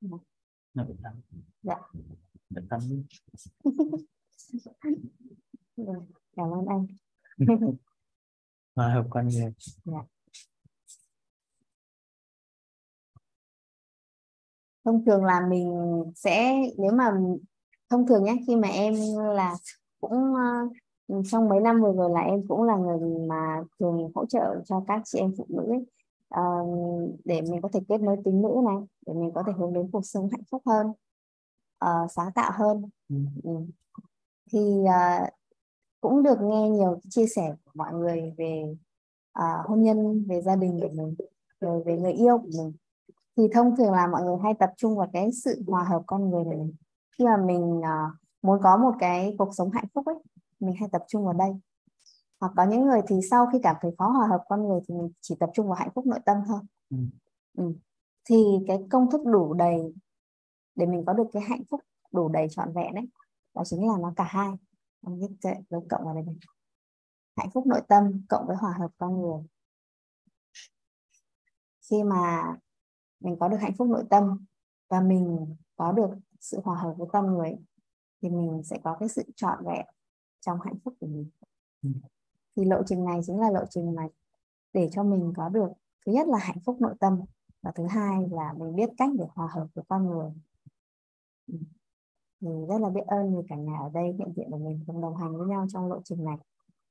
[0.00, 0.18] thôi
[0.74, 1.12] nội tâm
[1.62, 1.76] dạ.
[2.50, 2.80] Nội tâm
[6.36, 6.86] cảm ơn anh.
[8.76, 9.52] Hòa hợp con người.
[9.84, 10.02] Dạ.
[14.88, 15.72] thông thường là mình
[16.14, 17.12] sẽ nếu mà
[17.90, 18.94] thông thường nhé khi mà em
[19.34, 19.54] là
[20.00, 24.26] cũng uh, trong mấy năm vừa rồi là em cũng là người mà thường hỗ
[24.26, 25.86] trợ cho các chị em phụ nữ ấy,
[27.24, 29.90] để mình có thể kết nối tính nữ này để mình có thể hướng đến
[29.92, 30.86] cuộc sống hạnh phúc hơn
[31.84, 33.16] uh, sáng tạo hơn ừ.
[33.42, 33.50] Ừ.
[34.52, 35.28] thì uh,
[36.00, 38.76] cũng được nghe nhiều chia sẻ của mọi người về
[39.38, 41.14] uh, hôn nhân về gia đình của mình
[41.60, 42.72] rồi về người yêu của mình
[43.36, 46.30] thì thông thường là mọi người hay tập trung vào cái sự hòa hợp con
[46.30, 46.58] người này
[47.18, 48.12] khi mà mình uh,
[48.42, 50.16] muốn có một cái cuộc sống hạnh phúc ấy
[50.60, 51.50] mình hay tập trung vào đây
[52.40, 54.94] hoặc có những người thì sau khi cảm thấy khó hòa hợp con người thì
[54.94, 56.96] mình chỉ tập trung vào hạnh phúc nội tâm thôi ừ.
[57.56, 57.72] Ừ.
[58.24, 59.94] thì cái công thức đủ đầy
[60.74, 61.80] để mình có được cái hạnh phúc
[62.12, 63.08] đủ đầy trọn vẹn đấy
[63.54, 64.48] đó chính là nó cả hai
[65.02, 66.36] viết dấu cộng vào đây này.
[67.36, 69.42] hạnh phúc nội tâm cộng với hòa hợp con người
[71.90, 72.42] khi mà
[73.20, 74.44] mình có được hạnh phúc nội tâm
[74.88, 77.56] và mình có được sự hòa hợp với con người
[78.22, 79.86] thì mình sẽ có cái sự trọn vẹn
[80.40, 81.30] trong hạnh phúc của mình
[81.82, 81.90] ừ
[82.58, 84.02] thì lộ trình này chính là lộ trình mà
[84.72, 85.68] để cho mình có được
[86.06, 87.20] thứ nhất là hạnh phúc nội tâm
[87.62, 90.30] và thứ hai là mình biết cách để hòa hợp với con người
[91.46, 91.54] ừ.
[92.40, 95.00] mình rất là biết ơn vì cả nhà ở đây hiện diện của mình cùng
[95.00, 96.36] đồng hành với nhau trong lộ trình này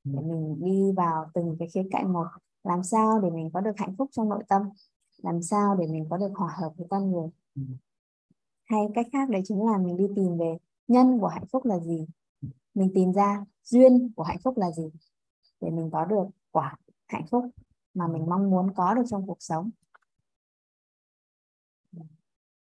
[0.04, 0.26] để ừ.
[0.26, 2.28] mình đi vào từng cái khía cạnh một
[2.64, 4.62] làm sao để mình có được hạnh phúc trong nội tâm
[5.18, 7.62] làm sao để mình có được hòa hợp với con người ừ.
[8.64, 11.80] hay cách khác đấy chính là mình đi tìm về nhân của hạnh phúc là
[11.80, 12.08] gì
[12.74, 14.84] mình tìm ra duyên của hạnh phúc là gì
[15.62, 16.76] để mình có được quả
[17.08, 17.46] hạnh phúc
[17.94, 19.70] mà mình mong muốn có được trong cuộc sống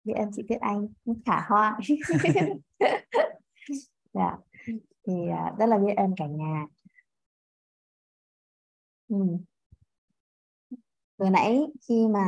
[0.04, 0.88] biết ơn chị Tuyết Anh
[1.26, 1.80] khả hoa
[4.14, 4.38] dạ
[5.08, 6.68] thì uh, rất là biết ơn cả nhà
[9.08, 9.18] ừ.
[11.18, 12.24] vừa nãy khi mà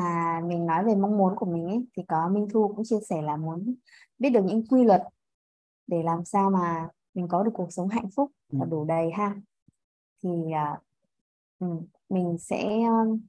[0.48, 3.22] mình nói về mong muốn của mình ấy, thì có Minh Thu cũng chia sẻ
[3.22, 3.76] là muốn
[4.20, 5.02] biết được những quy luật
[5.88, 8.70] để làm sao mà mình có được cuộc sống hạnh phúc và ừ.
[8.72, 9.36] đủ đầy ha
[10.24, 13.20] thì uh, mình sẽ um,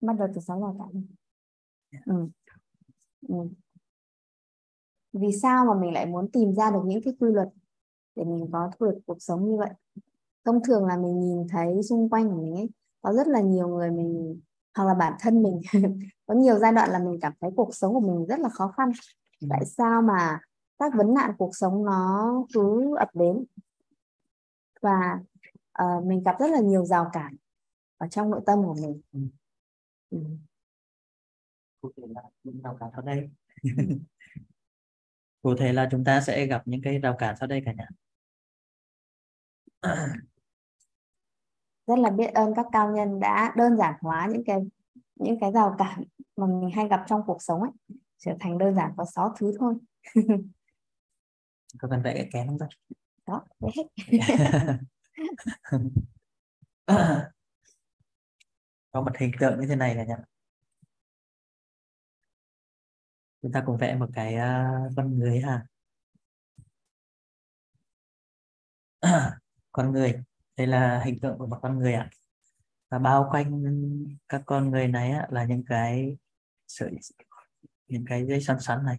[0.00, 0.84] bắt đầu từ 6 giờ cả
[2.06, 2.28] ừ.
[3.28, 3.48] Ừ.
[5.12, 7.48] vì sao mà mình lại muốn tìm ra được những cái quy luật
[8.16, 9.70] để mình có được cuộc sống như vậy
[10.44, 12.70] thông thường là mình nhìn thấy xung quanh của mình ấy
[13.02, 14.40] có rất là nhiều người mình
[14.74, 15.60] hoặc là bản thân mình
[16.26, 18.68] có nhiều giai đoạn là mình cảm thấy cuộc sống của mình rất là khó
[18.68, 18.92] khăn
[19.40, 19.46] ừ.
[19.50, 20.40] tại sao mà
[20.78, 23.44] các vấn nạn cuộc sống nó cứ ập đến
[24.82, 25.20] và
[25.82, 27.36] uh, mình gặp rất là nhiều rào cản
[27.98, 29.00] ở trong nội tâm của mình.
[29.12, 29.20] Ừ.
[30.10, 30.18] Ừ.
[31.80, 33.30] cụ thể là những rào cản sau đây.
[35.42, 37.88] Cụ thể là chúng ta sẽ gặp những cái rào cản sau đây cả nhà.
[41.86, 44.60] Rất là biết ơn các cao nhân đã đơn giản hóa những cái
[45.14, 46.04] những cái rào cản
[46.36, 47.70] mà mình hay gặp trong cuộc sống ấy.
[48.18, 49.74] Trở thành đơn giản có 6 thứ thôi.
[51.78, 52.68] Có cần vẽ cái kén không ta?
[53.26, 53.84] Đó vẽ hết
[58.90, 60.14] có một hình tượng như thế này là nhỉ?
[63.42, 65.66] Chúng ta cùng vẽ một cái uh, con người ha.
[69.72, 70.22] Con người.
[70.56, 72.10] Đây là hình tượng của một con người ạ.
[72.88, 73.62] Và bao quanh
[74.28, 76.16] các con người này á, là những cái
[76.66, 76.98] sợi
[77.88, 78.98] những cái dây xoắn xoắn này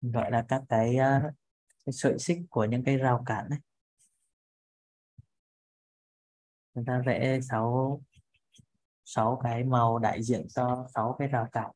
[0.00, 1.34] gọi là các cái, uh,
[1.86, 3.58] cái sợi xích của những cái rào cản này
[6.74, 8.02] chúng ta vẽ sáu
[9.04, 11.70] sáu cái màu đại diện cho sáu cái rào cản.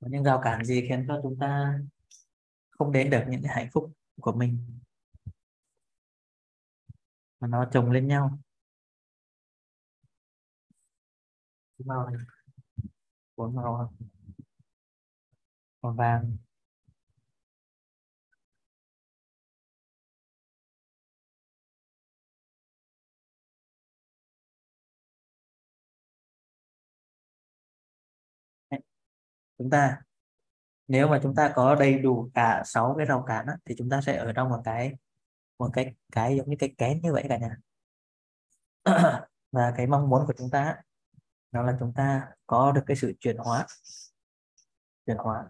[0.00, 1.78] Có những rào cản gì khiến cho chúng ta
[2.70, 4.80] không đến được những cái hạnh phúc của mình?
[7.40, 8.38] Mà nó chồng lên nhau.
[11.78, 12.22] Màu này.
[13.36, 13.94] Bốn màu.
[15.82, 16.36] Màu vàng.
[29.62, 29.98] Chúng ta.
[30.88, 33.90] Nếu mà chúng ta có đầy đủ cả sáu cái rào cản á, thì chúng
[33.90, 34.92] ta sẽ ở trong một cái
[35.58, 37.56] một cái cái giống như cái kén như vậy cả nhà.
[39.52, 40.76] Và cái mong muốn của chúng ta
[41.52, 43.66] đó là chúng ta có được cái sự chuyển hóa.
[45.06, 45.48] Chuyển hóa.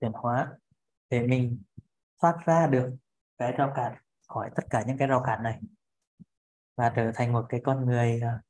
[0.00, 0.52] Chuyển hóa
[1.10, 1.62] để mình
[2.20, 2.90] thoát ra được
[3.38, 3.94] cái rào cản
[4.28, 5.60] khỏi tất cả những cái rào cản này
[6.78, 8.42] và trở thành một cái con người à,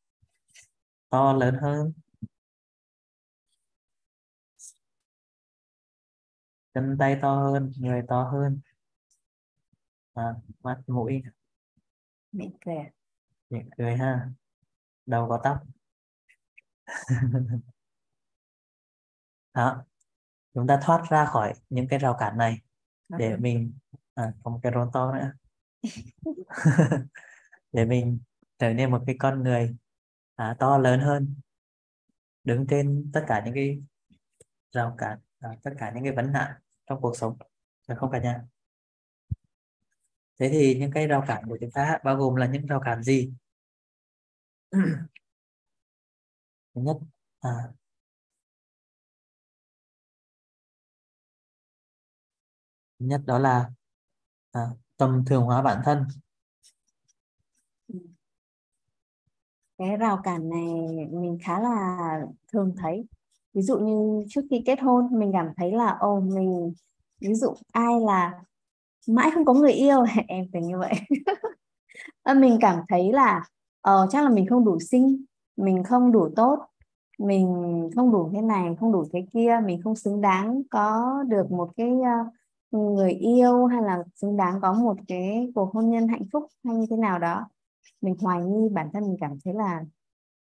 [1.11, 1.93] to lớn hơn.
[6.75, 8.61] Chân tay to hơn người to hơn.
[10.15, 11.23] À, mắt mũi.
[12.33, 12.77] Miệng cười
[13.51, 14.29] miệng cười ha.
[15.07, 15.63] Đầu có tóc.
[19.55, 19.85] Đó.
[20.55, 22.61] Chúng ta thoát ra khỏi những cái rào cản này
[23.09, 23.73] để mình
[24.15, 25.33] à, có một cái rốn to nữa
[27.73, 28.19] để mình
[28.59, 29.77] trở nên một cái con người
[30.35, 31.35] à, to lớn hơn
[32.45, 33.83] đứng trên tất cả những cái
[34.73, 36.53] rào cản à, tất cả những cái vấn nạn
[36.87, 37.39] trong cuộc sống
[37.89, 38.43] phải không cả nhà?
[40.41, 43.03] Thế thì những cái rào cản của chúng ta bao gồm là những rào cản
[43.03, 43.33] gì?
[46.75, 46.97] Thứ nhất
[47.41, 47.51] à,
[53.01, 53.71] thứ nhất đó là
[54.53, 54.61] à,
[54.97, 56.07] tầm thường hóa bản thân.
[59.79, 60.67] Cái rào cản này
[61.11, 61.99] mình khá là
[62.53, 63.05] thường thấy.
[63.55, 66.73] Ví dụ như trước khi kết hôn mình cảm thấy là ồ mình
[67.21, 68.33] ví dụ ai là
[69.09, 70.95] mãi không có người yêu em phải như vậy.
[72.37, 73.45] Mình cảm thấy là
[73.81, 75.25] ờ chắc là mình không đủ xinh
[75.57, 76.59] mình không đủ tốt
[77.19, 81.51] mình không đủ thế này không đủ thế kia mình không xứng đáng có được
[81.51, 82.33] một cái uh,
[82.71, 86.77] người yêu hay là xứng đáng có một cái cuộc hôn nhân hạnh phúc hay
[86.77, 87.49] như thế nào đó
[88.01, 89.85] mình hoài nghi bản thân mình cảm thấy là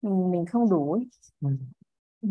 [0.03, 1.09] mình mình không đủ ấy.
[1.41, 1.49] Ừ.
[2.23, 2.29] Ừ.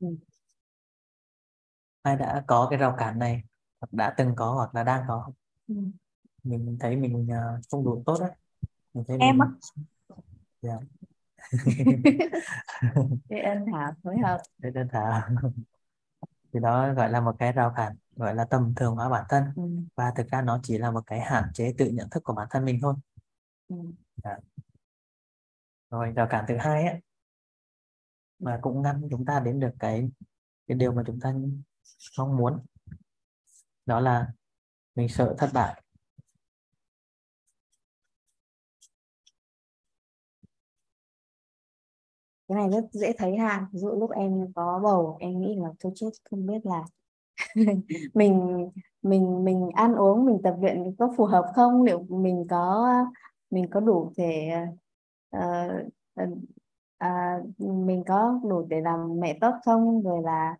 [0.00, 0.06] Ừ.
[2.02, 3.42] ai đã có cái rào cản này
[3.80, 5.32] hoặc đã từng có hoặc là đang có
[5.68, 5.74] Ừ.
[6.42, 8.30] mình thấy mình uh, không đủ tốt đấy
[8.94, 10.16] mình thấy Em mình á.
[10.62, 10.78] dạ
[13.28, 15.20] Biết ơn Thảo phối hợp thế đơn thảo
[16.52, 19.44] thì đó gọi là một cái rào cản gọi là tầm thường hóa bản thân.
[19.56, 19.62] Ừ.
[19.94, 22.48] và thực ra nó chỉ là một cái hạn chế tự nhận thức của bản
[22.50, 22.94] thân mình thôi.
[23.68, 23.76] Ừ.
[25.90, 27.00] rồi rào cản thứ hai ấy.
[28.38, 30.10] Mà cũng ngăn chúng ta đến được cái
[30.66, 31.34] cái điều mà chúng ta
[32.18, 32.60] mong muốn.
[33.86, 34.32] Đó là
[34.94, 35.82] mình sợ thất bại.
[42.48, 43.68] Cái này rất dễ thấy ha.
[43.72, 46.84] Ví dụ lúc em có bầu em nghĩ là tôi chết không biết là
[48.14, 48.68] mình
[49.02, 52.88] mình mình ăn uống mình tập luyện có phù hợp không liệu mình có
[53.50, 54.50] mình có đủ thể
[55.36, 55.86] uh,
[56.22, 56.28] uh,
[57.04, 60.56] uh, mình có đủ để làm mẹ tốt không rồi là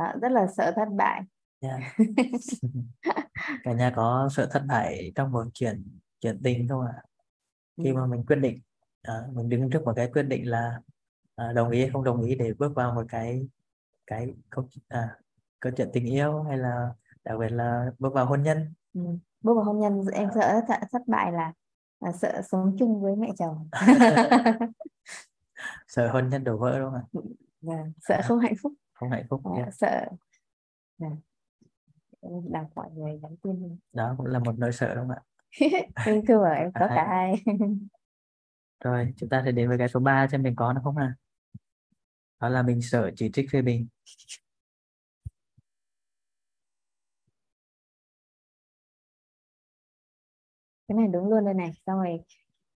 [0.00, 1.22] uh, rất là sợ thất bại
[1.60, 1.80] yeah.
[3.64, 7.02] cả nhà có sợ thất bại trong một chuyện chuyện tình không ạ
[7.76, 7.94] khi Ừ.
[7.94, 8.60] mà mình quyết định
[9.02, 10.80] à, mình đứng trước một cái quyết định là
[11.34, 13.48] à, đồng ý hay không đồng ý để bước vào một cái
[14.06, 15.16] cái câu à,
[15.62, 16.94] câu chuyện tình yêu hay là
[17.24, 18.74] đặc biệt là bước vào hôn nhân?
[18.94, 19.00] Ừ.
[19.40, 21.52] bước vào hôn nhân em sợ thất, thất bại là,
[22.00, 23.68] là sợ sống chung với mẹ chồng.
[25.88, 27.04] Sợ hôn nhân đổ vỡ đúng không ạ?
[27.60, 28.72] Vâng, sợ không hạnh phúc.
[28.92, 29.74] Không hạnh phúc Dạ, yeah.
[29.74, 30.06] sợ.
[30.98, 31.16] Vâng.
[32.20, 35.22] Em đọc mọi người nhắn tin đó cũng là một nỗi sợ đúng không ạ?
[36.06, 37.44] Em thưa em có À, cả hai
[38.84, 41.14] rồi chúng ta sẽ đến với cái số 3 xem mình có nó không à
[42.40, 43.88] đó là mình sợ chỉ trích phê bình
[50.92, 51.72] cái này đúng luôn đây này.
[51.86, 52.20] Xong rồi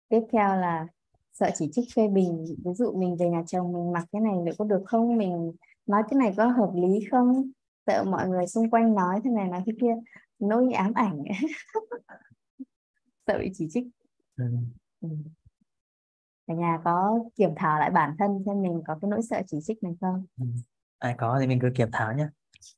[0.08, 0.86] tiếp theo là
[1.32, 2.44] sợ chỉ trích phê bình.
[2.64, 5.16] Ví dụ mình về nhà chồng mình mặc cái này liệu có được không?
[5.16, 5.52] Mình
[5.86, 7.50] nói cái này có hợp lý không?
[7.86, 9.94] Sợ mọi người xung quanh nói thế này nói thế kia.
[10.38, 11.18] Nỗi ám ảnh.
[13.26, 13.86] Sợ bị chỉ trích.
[14.36, 14.44] Ừ.
[15.00, 15.08] ừ.
[16.46, 19.58] cả nhà có kiểm thảo lại bản thân xem mình có cái nỗi sợ chỉ
[19.62, 20.26] trích này không?
[20.40, 20.46] Ừ.
[20.98, 22.28] ai có thì mình cứ kiểm thảo nhé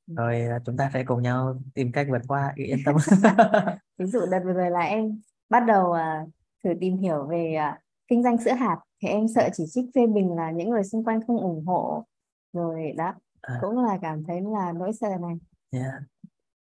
[0.06, 0.14] Ừ.
[0.16, 2.52] rồi à, chúng ta sẽ cùng nhau tìm cách vượt qua.
[2.56, 2.96] Yên tâm
[3.98, 6.26] ví dụ đợt vừa rồi là em bắt đầu à,
[6.64, 8.76] thử tìm hiểu về à, kinh doanh sữa hạt.
[9.02, 12.04] Thì em sợ chỉ trích phê bình là những người xung quanh không ủng hộ.
[12.52, 13.58] Rồi đó À.
[13.60, 15.34] cũng là cảm thấy là nỗi sợ này.
[15.70, 15.94] Yeah.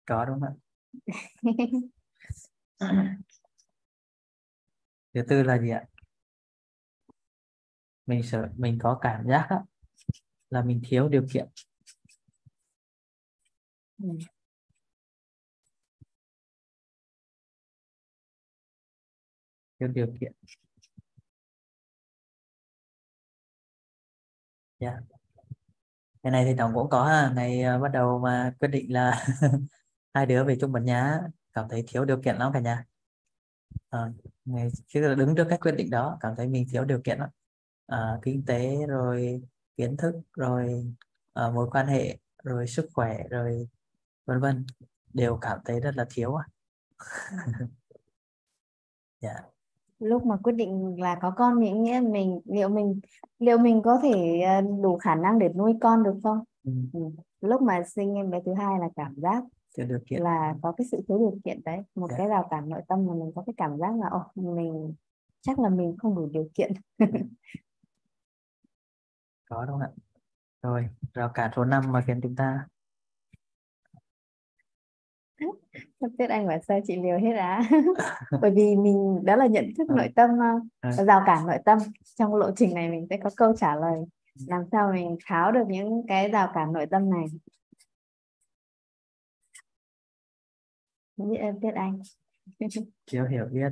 [0.06, 0.54] có đúng không ạ?
[5.14, 5.84] Thứ tư là gì ạ?
[8.06, 9.48] Mình sợ mình có cảm giác
[10.50, 11.48] là mình thiếu điều kiện
[19.80, 20.32] theo thiếu điều kiện.
[24.80, 24.94] Yeah.
[26.22, 27.32] cái này thì tổng cũng có ha.
[27.36, 29.26] Ngày uh, ờ, bắt đầu mà quyết định là
[30.14, 31.20] hai đứa về chung một nhà
[31.52, 32.84] cảm thấy thiếu điều kiện lắm cả nhà.
[33.90, 33.98] À,
[34.44, 37.28] ngày khi đứng trước cái quyết định đó cảm thấy mình thiếu điều kiện lắm.
[37.86, 39.42] À, kinh tế rồi
[39.76, 40.94] kiến thức rồi
[41.34, 43.68] à, mối quan hệ rồi sức khỏe rồi
[44.26, 44.66] vân vân
[45.14, 46.44] đều cảm thấy rất là thiếu à
[49.20, 49.57] dạ
[49.98, 53.00] lúc mà quyết định là có con thì nghĩa mình liệu mình
[53.38, 56.38] liệu mình có thể à, đủ khả năng để nuôi con được không?
[56.64, 57.00] Ừ, ừ.
[57.40, 59.44] lúc mà sinh em bé thứ hai là cảm giác
[59.76, 60.22] điều kiện.
[60.22, 62.18] là có cái sự thiếu điều kiện đấy một Dạ.
[62.18, 64.94] cái rào cản nội tâm mà mình có cái cảm giác là ồ mình
[65.40, 66.72] chắc là mình không đủ điều kiện.
[69.50, 69.90] Có đúng không ạ?
[70.62, 72.66] Rồi rào cản số 5 mà khiến chúng ta
[76.18, 77.62] Tết anh bảo sao chị liều hết á.
[78.42, 79.94] Bởi vì mình đó là nhận thức Ừ.
[79.96, 80.30] nội tâm
[80.82, 80.88] Ừ.
[81.02, 81.78] uh, rào cản nội tâm.
[82.18, 84.04] Trong lộ trình này mình sẽ có câu trả lời.
[84.46, 87.24] Làm sao mình tháo được những cái rào cản nội tâm này.
[91.16, 92.00] Biết em biết anh.
[93.10, 93.68] Thiếu hiểu biết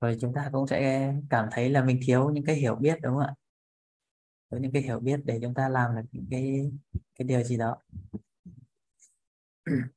[0.00, 3.12] rồi chúng ta cũng sẽ cảm thấy là mình thiếu những cái hiểu biết đúng
[3.14, 3.34] không ạ?
[4.50, 6.72] Thiếu những cái hiểu biết để chúng ta làm được những cái
[7.14, 7.76] cái điều gì đó.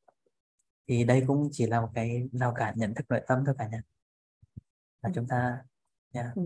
[0.87, 3.67] Thì đây cũng chỉ là một cái rào cản nhận thức nội tâm thôi cả
[3.67, 3.81] nhà.
[5.01, 5.57] Là chúng ta
[6.13, 6.35] yeah.
[6.35, 6.41] Ừ.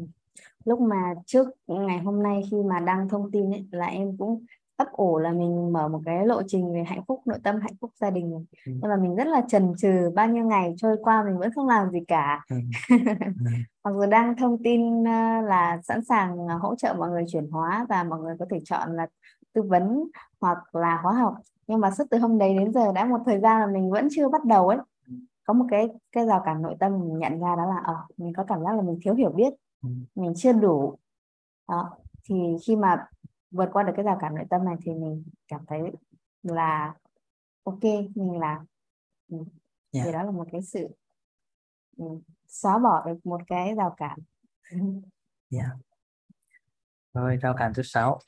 [0.66, 4.46] lúc mà trước ngày hôm nay khi mà đăng thông tin ấy, là em cũng
[4.78, 7.74] ấp ủ là mình mở một cái lộ trình về hạnh phúc nội tâm hạnh
[7.82, 8.32] phúc gia đình.
[8.32, 8.46] Ừ.
[8.66, 11.68] nhưng mà mình rất là chần chừ bao nhiêu ngày trôi qua mình vẫn không
[11.68, 12.56] làm gì cả Ừ.
[13.84, 17.50] mặc dù đang thông tin ờ, là sẵn sàng ờ, hỗ trợ mọi người chuyển
[17.52, 19.08] hóa và mọi người có thể chọn là
[19.54, 20.04] tư vấn
[20.42, 21.36] hoặc là khóa học
[21.68, 24.08] nhưng mà suốt từ hôm đấy đến giờ đã một thời gian là mình vẫn
[24.12, 24.78] chưa bắt đầu ấy
[25.44, 28.34] có một cái cái rào cản nội tâm mình nhận ra đó là ờ mình
[28.38, 29.54] có cảm giác là mình thiếu hiểu biết
[29.84, 29.90] Ừ.
[30.16, 30.96] mình chưa đủ
[31.70, 31.90] đó
[32.30, 32.36] thì
[32.68, 33.06] khi mà
[33.58, 35.80] vượt qua được cái rào cản nội tâm này thì mình cảm thấy
[36.44, 36.94] là
[37.64, 37.84] ok
[38.16, 38.64] mình là
[39.28, 39.38] ừ,
[39.92, 40.02] Dạ.
[40.06, 40.88] thì đó là một cái sự
[41.98, 42.06] ừ,
[42.48, 44.18] xóa bỏ được một cái rào cản
[45.50, 45.66] Dạ.
[47.14, 48.20] Rồi rào cản thứ sáu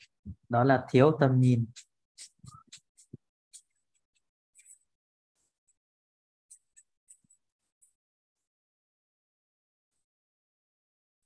[0.48, 1.66] đó là thiếu tầm nhìn.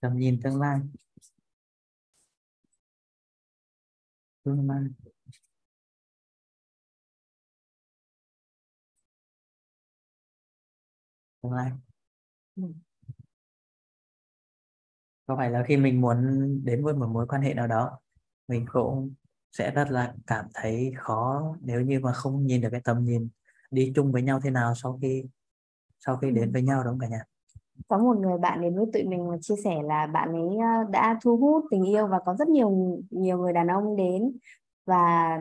[0.01, 0.81] Tầm nhìn tương lai.
[4.45, 4.85] Tương lai.
[11.43, 11.71] Tương lai.
[15.27, 16.17] Có phải là khi mình muốn
[16.65, 17.99] đến với một mối quan hệ nào đó
[18.49, 19.15] mình cũng
[19.53, 23.29] sẽ rất là cảm thấy khó nếu như mà không nhìn được cái tầm nhìn
[23.71, 25.25] đi chung với nhau thế nào sau khi
[26.01, 26.53] sau khi đến Ừ.
[26.53, 27.25] với nhau đúng không cả nhà
[27.89, 30.91] có một người bạn đến với tụi mình và chia sẻ là bạn ấy ờ,
[30.91, 34.37] đã thu hút tình yêu và có rất nhiều nhiều người đàn ông đến.
[34.87, 35.39] Và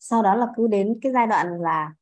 [0.00, 1.92] sau đó là cứ đến cái giai đoạn là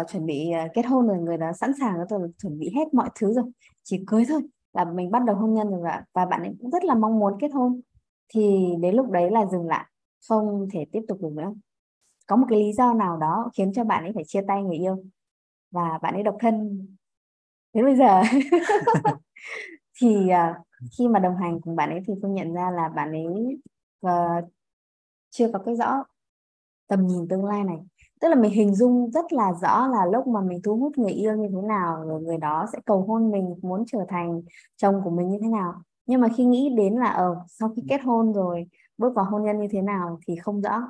[0.00, 2.94] uh, chuẩn bị ờ, kết hôn rồi người đó sẵn sàng rồi chuẩn bị hết
[2.94, 3.44] mọi thứ rồi.
[3.82, 6.70] Chỉ cưới thôi là mình bắt đầu hôn nhân rồi và, và bạn ấy cũng
[6.70, 7.80] rất là mong muốn kết hôn.
[8.28, 9.84] Thì đến lúc đấy là dừng lại
[10.28, 11.54] không thể tiếp tục được nữa.
[12.26, 14.76] Có một cái lý do nào đó khiến cho bạn ấy phải chia tay người
[14.76, 15.04] yêu
[15.70, 16.86] và bạn ấy độc thân
[17.76, 18.22] đến bây giờ
[20.00, 20.54] thì à,
[20.98, 23.58] khi mà đồng hành cùng bạn ấy thì tôi nhận ra là bạn ấy
[24.00, 24.12] ờ,
[25.30, 26.04] chưa có cái rõ
[26.88, 27.78] tầm nhìn tương lai này.
[28.20, 31.12] Tức là mình hình dung rất là rõ là lúc mà mình thu hút người
[31.12, 34.42] yêu như thế nào rồi người đó sẽ cầu hôn mình muốn trở thành
[34.76, 35.74] chồng của mình như thế nào.
[36.06, 38.66] Nhưng mà khi nghĩ đến là ở sau khi kết hôn rồi
[38.98, 40.82] bước vào hôn nhân như thế nào thì không rõ.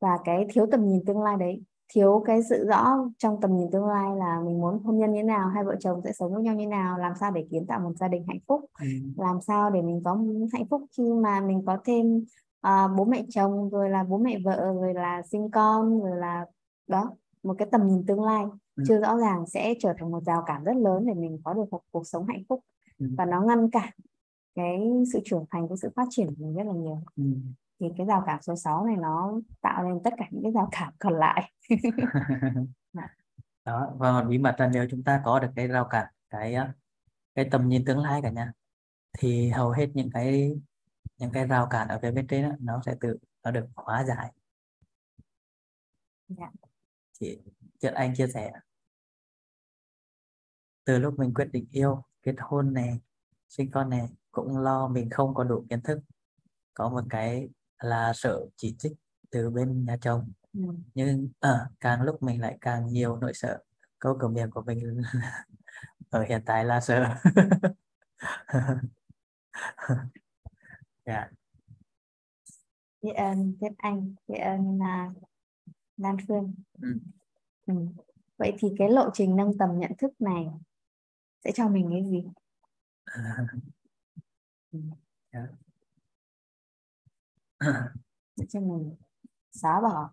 [0.00, 1.62] Và cái thiếu tầm nhìn tương lai đấy
[1.94, 5.18] thiếu cái sự rõ trong tầm nhìn tương lai là mình muốn hôn nhân như
[5.18, 7.46] thế nào hai vợ chồng sẽ sống với nhau như thế nào làm sao để
[7.50, 8.86] kiến tạo một gia đình hạnh phúc ừ.
[9.16, 10.18] làm sao để mình có
[10.52, 12.24] hạnh phúc khi mà mình có thêm
[12.60, 16.46] à, bố mẹ chồng rồi là bố mẹ vợ rồi là sinh con rồi là
[16.86, 17.10] đó
[17.42, 18.44] một cái tầm nhìn tương lai
[18.76, 18.82] Ừ.
[18.88, 21.64] chưa rõ ràng sẽ trở thành một rào cản rất lớn để mình có được
[21.70, 22.60] một cuộc sống hạnh phúc
[22.98, 23.06] Ừ.
[23.18, 23.88] và nó ngăn cản
[24.54, 24.80] cái
[25.12, 27.22] sự trưởng thành cái sự phát triển của mình rất là nhiều Ừ.
[27.82, 30.68] thì cái rào cản số 6 này nó tạo nên tất cả những cái rào
[30.72, 31.52] cản còn lại.
[33.64, 36.56] Đó và một bí mật là nếu chúng ta có được cái rào cản cái
[37.34, 38.52] cái tầm nhìn tương lai cả nhà
[39.18, 40.52] thì hầu hết những cái
[41.16, 44.04] những cái rào cản ở phía bên trên á, nó sẽ tự nó được hóa
[44.04, 44.32] giải.
[46.28, 46.50] Dạ.
[47.12, 47.38] chị
[47.80, 48.52] Trượt Anh chia sẻ.
[50.84, 53.00] Từ lúc mình quyết định yêu kết hôn này
[53.48, 55.98] sinh con này cũng lo mình không có đủ kiến thức.
[56.74, 57.48] Có một cái
[57.84, 58.92] là sợ chỉ trích
[59.30, 60.60] từ bên nhà chồng ừ.
[60.94, 63.62] nhưng ờ, càng lúc mình lại càng nhiều nỗi sợ
[63.98, 65.02] câu cửa miệng của mình
[66.10, 67.14] ở hiện tại là sợ
[71.06, 71.30] dạ
[73.02, 75.10] biết ơn biết anh biết ơn là
[75.96, 76.98] Lan Phương Ừ.
[77.66, 77.74] ừ.
[78.36, 80.46] vậy thì cái lộ trình nâng tầm nhận thức này
[81.44, 82.24] sẽ cho mình cái gì
[84.72, 84.78] Ừ.
[88.48, 88.96] Cho mình
[89.52, 90.10] xóa bỏ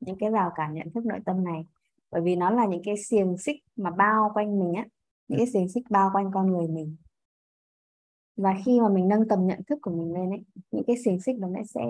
[0.00, 1.66] những cái rào cản nhận thức nội tâm này.
[2.10, 4.86] Bởi vì nó là những cái xiềng xích mà bao quanh mình á.
[5.28, 6.96] Những cái xiềng xích bao quanh con người mình.
[8.36, 11.20] Và khi mà mình nâng tầm nhận thức của mình lên ấy những cái xiềng
[11.20, 11.80] xích đó nó sẽ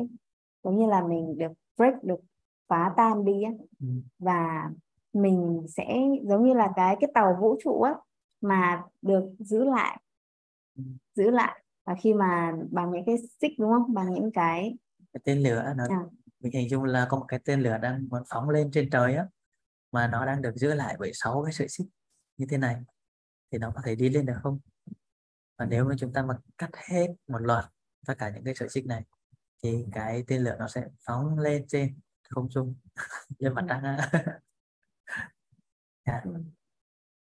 [0.64, 2.20] giống như là mình được break được
[2.68, 3.50] phá tan đi á.
[3.80, 3.86] Ừ.
[4.18, 4.70] và
[5.12, 7.94] mình sẽ giống như là cái cái tàu vũ trụ á
[8.40, 10.00] mà được giữ lại.
[10.76, 10.82] Ừ.
[11.14, 14.76] giữ lại và khi mà bằng những cái xích đúng không bằng những cái
[15.12, 16.00] cái tên lửa nó À.
[16.40, 19.14] mình hình dung là có một cái tên lửa đang muốn phóng lên trên trời
[19.14, 19.26] á
[19.92, 21.86] mà nó đang được giữ lại bởi sáu cái sợi xích
[22.36, 22.76] như thế này
[23.52, 24.58] thì nó có thể đi lên được không
[25.58, 27.64] và nếu mà chúng ta mà cắt hết một loạt
[28.06, 29.02] tất cả những cái sợi xích này
[29.62, 32.74] thì cái tên lửa nó sẽ phóng lên trên không trung
[33.38, 33.66] trên mặt Ừ.
[33.68, 34.10] trăng á.
[36.06, 36.20] Dạ.
[36.24, 36.34] Ừ.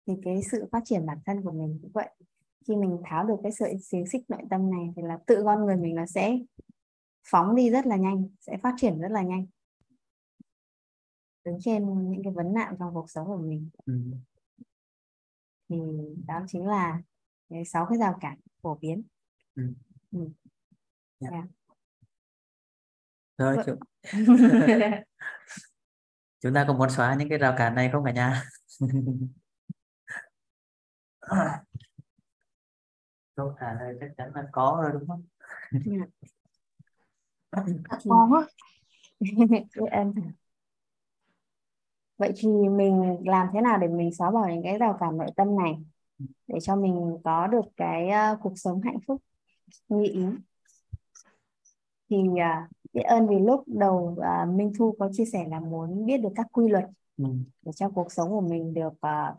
[0.07, 2.09] thì cái sự phát triển bản thân của mình cũng vậy
[2.69, 5.65] khi mình tháo được cái sợi xiềng xích nội tâm này thì là tự con
[5.65, 6.39] người mình nó sẽ
[7.27, 9.45] phóng đi rất là nhanh sẽ phát triển rất là nhanh
[11.45, 13.93] đứng trên những cái vấn nạn trong cuộc sống của mình Ừ.
[15.69, 15.75] thì
[16.27, 17.01] đó chính là
[17.49, 19.03] cái sáu cái rào cản phổ biến
[19.55, 19.63] Ừ.
[20.11, 20.29] Ừ.
[21.19, 21.29] Dạ.
[21.31, 21.43] Dạ.
[23.37, 23.65] rồi Vâng.
[23.65, 23.79] chúng,
[26.41, 28.43] chúng ta có muốn xóa những cái rào cản này không cả nhà
[33.39, 35.23] câu trả lời chắc chắn là có rồi đúng không?
[38.07, 38.27] Có
[39.75, 40.13] biết ơn
[42.17, 45.27] vậy thì mình làm thế nào để mình xóa bỏ những cái rào cản nội
[45.35, 45.73] tâm này?
[46.47, 49.21] Để cho mình có được cái ờ, cuộc sống hạnh phúc
[49.89, 50.23] như ý.
[52.09, 56.05] Thì ờ, biết ơn vì lúc đầu ờ, Minh Thu có chia sẻ là muốn
[56.05, 56.85] biết được các quy luật
[57.17, 57.25] ừ.
[57.61, 58.93] để cho cuộc sống của mình được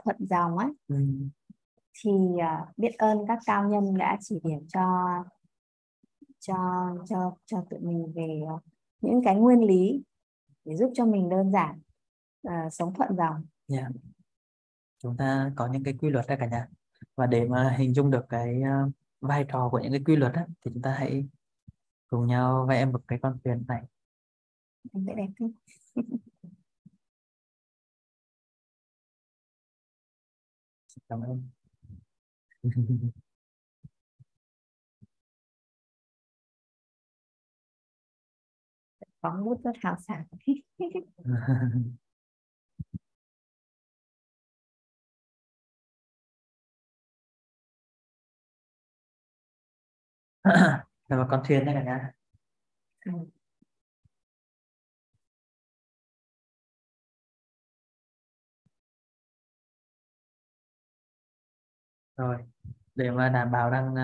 [0.05, 0.97] thuận dòng ấy Ừ.
[1.93, 2.11] thì
[2.41, 4.81] à, biết ơn các cao nhân đã chỉ điểm cho
[6.39, 6.55] cho
[7.09, 8.57] cho cho tụi mình về à,
[9.01, 10.03] những cái nguyên lý
[10.65, 11.81] để giúp cho mình đơn giản
[12.43, 13.47] à, sống thuận dòng.
[13.69, 13.89] Dạ.
[14.99, 16.69] chúng ta có những cái quy luật đó cả nhà.
[17.17, 18.63] Và để mà hình dung được cái
[19.21, 21.29] vai trò của những cái quy luật đó, thì chúng ta hãy
[22.07, 23.83] cùng nhau vẽ một cái con thuyền này.
[24.93, 25.47] Anh vẽ đẹp thế.
[31.09, 31.49] Cảm ơn
[39.23, 40.25] bóng bút rất hào sảng.
[51.09, 52.13] Là một con thuyền đây cả nhà
[53.07, 53.13] Ừ.
[62.17, 62.50] rồi
[63.01, 63.95] để mà đảm bảo rằng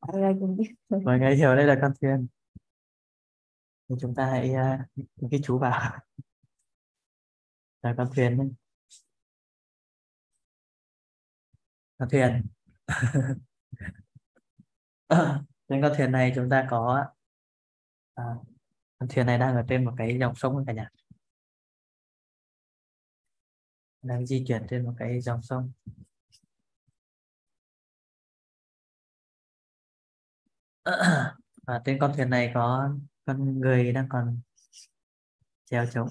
[0.00, 0.56] Mọi người rồi.
[1.04, 2.26] mọi người hiểu đây là con thuyền
[3.88, 4.80] thì chúng ta hãy uh,
[5.30, 5.98] cái chú vào
[7.82, 8.52] là con thuyền đấy.
[11.98, 12.46] con thuyền
[15.68, 17.04] trên con thuyền này chúng ta có
[18.14, 18.24] à,
[18.98, 20.88] con thuyền này đang ở trên một cái dòng sông cả nhà
[24.02, 25.72] đang di chuyển trên một cái dòng sông
[31.66, 32.90] và trên con thuyền này có
[33.24, 34.40] con người đang còn
[35.64, 36.08] treo trống.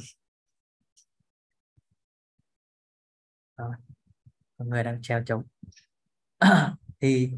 [4.57, 5.43] Con người đang treo trống.
[7.01, 7.31] Thì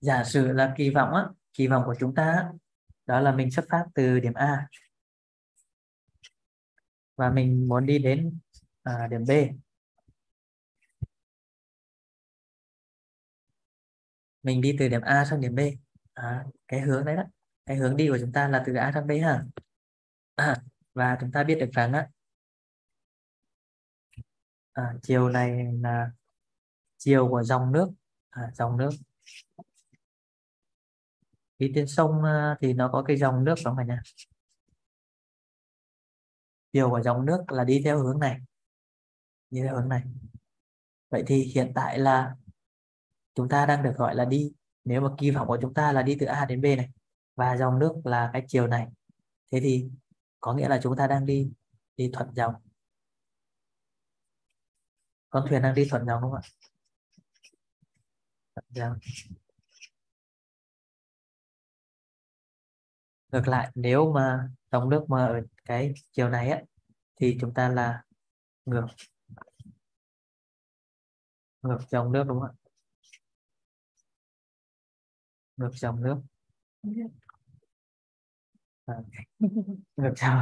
[0.00, 2.50] giả sử là kỳ vọng á kỳ vọng của chúng ta
[3.06, 4.68] đó là mình xuất phát từ điểm A.
[7.16, 8.38] Và mình muốn đi đến
[8.82, 9.30] à, điểm B.
[14.42, 15.60] Mình đi từ điểm A sang điểm B
[16.14, 17.22] à, cái hướng đấy đó.
[17.66, 19.44] Cái hướng đi của chúng ta là từ A sang B ha
[20.34, 20.62] à,
[20.94, 22.08] và chúng ta biết được rằng á
[24.72, 26.10] à, chiều này là
[26.98, 27.90] chiều của dòng nước.
[28.30, 28.90] À, dòng nước.
[31.58, 34.02] Đi trên sông à, thì nó có cái dòng nước đó cả nhà
[36.72, 38.40] chiều của dòng nước là đi theo hướng này.
[39.50, 40.02] Đi theo hướng này.
[41.10, 42.36] Vậy thì hiện tại là
[43.34, 44.52] chúng ta đang được gọi là đi
[44.84, 46.90] nếu mà kỳ vọng của chúng ta là đi từ A đến B này,
[47.34, 48.88] và dòng nước là cái chiều này,
[49.52, 49.88] thế thì
[50.40, 51.52] có nghĩa là chúng ta đang đi
[51.96, 52.54] đi thuận dòng.
[55.30, 56.48] Con thuyền đang đi thuận dòng đúng không ạ?
[58.54, 58.98] Thuận dòng.
[63.32, 66.62] Ngược lại, nếu mà dòng nước mà ở cái chiều này á,
[67.16, 68.04] thì chúng ta là
[68.64, 68.86] ngược.
[71.62, 72.63] Ngược dòng nước đúng không ạ?
[75.56, 76.16] Ngược dòng nước
[78.86, 78.94] à,
[79.96, 80.38] ngược dòng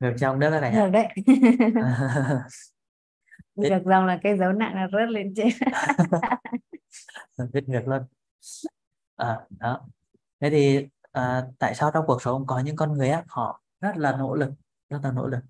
[0.00, 1.08] ngược dòng nước nhà được đấy.
[3.54, 5.48] Được dòng là cái dấu nặng là rớt lên trên.
[7.52, 8.02] Viết ngược luôn.
[9.16, 9.88] À, đó.
[10.40, 13.96] Thế thì à, tại sao trong cuộc sống có những con người á họ rất
[13.96, 14.50] là nỗ lực
[14.88, 15.40] rất là nỗ lực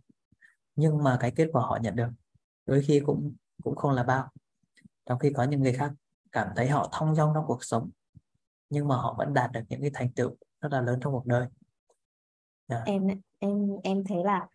[0.77, 2.09] nhưng mà cái kết quả họ nhận được
[2.67, 4.31] đôi khi cũng cũng không là bao.
[5.07, 5.93] Trong khi có những người khác
[6.33, 7.91] cảm thấy họ thong dong trong cuộc sống
[8.73, 11.27] nhưng mà họ vẫn đạt được những cái thành tựu rất là lớn trong cuộc
[11.27, 11.47] đời
[12.69, 12.83] Dạ.
[12.87, 13.07] em
[13.39, 14.49] em em thấy là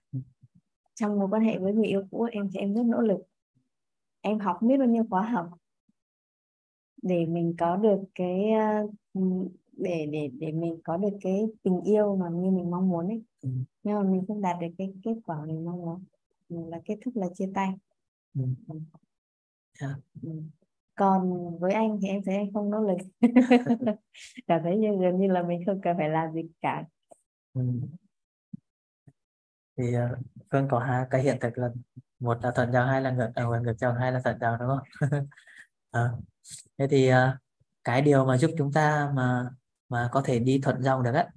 [0.96, 3.20] trong mối quan hệ với người yêu cũ em thì em rất nỗ lực
[4.22, 5.50] em học biết bao nhiêu khóa học
[7.02, 8.88] để mình có được cái ờ,
[9.72, 13.24] để để để mình có được cái tình yêu mà như mình mong muốn ấy
[13.42, 13.50] Ừ.
[13.84, 16.04] nhưng mà mình không đạt được cái kết quả mình mong muốn
[16.50, 17.74] Mình là kết thúc là chia tay
[18.36, 18.42] Ừ.
[18.68, 18.80] Ừ.
[19.80, 19.96] Dạ.
[20.22, 20.30] Ừ
[20.98, 22.98] còn với anh thì em thấy anh không nỗ lực.
[24.48, 26.84] Cảm thấy như gần như là mình không cần phải làm gì cả.
[27.54, 27.62] Ừ.
[29.78, 30.18] thì uh,
[30.52, 31.70] Phương có hai cái hiện thực là
[32.20, 34.68] một là thuận dòng hai là ngược à, ngược dòng hai là thuận dòng đúng
[34.68, 35.28] không?
[35.92, 36.12] À,
[36.78, 37.16] thế thì uh,
[37.84, 39.50] cái điều mà giúp chúng ta mà
[39.90, 41.28] mà có thể đi thuận dòng được á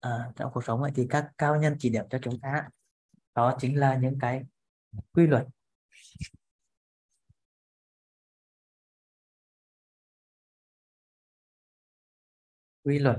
[0.00, 2.68] à, trong cuộc sống ấy, thì các cao nhân chỉ điểm cho chúng ta
[3.34, 4.44] đó chính là những cái
[5.12, 5.46] quy luật.
[12.86, 13.16] Quy luật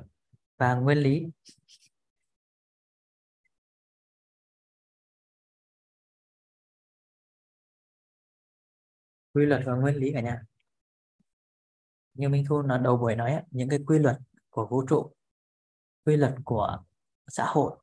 [0.57, 1.27] và nguyên lý.
[9.33, 10.41] Quy luật và nguyên lý cả nhà.
[12.13, 14.17] Như Minh Thu nói đầu buổi nói những cái quy luật
[14.49, 15.13] của vũ trụ
[16.05, 16.83] quy luật của
[17.27, 17.77] xã hội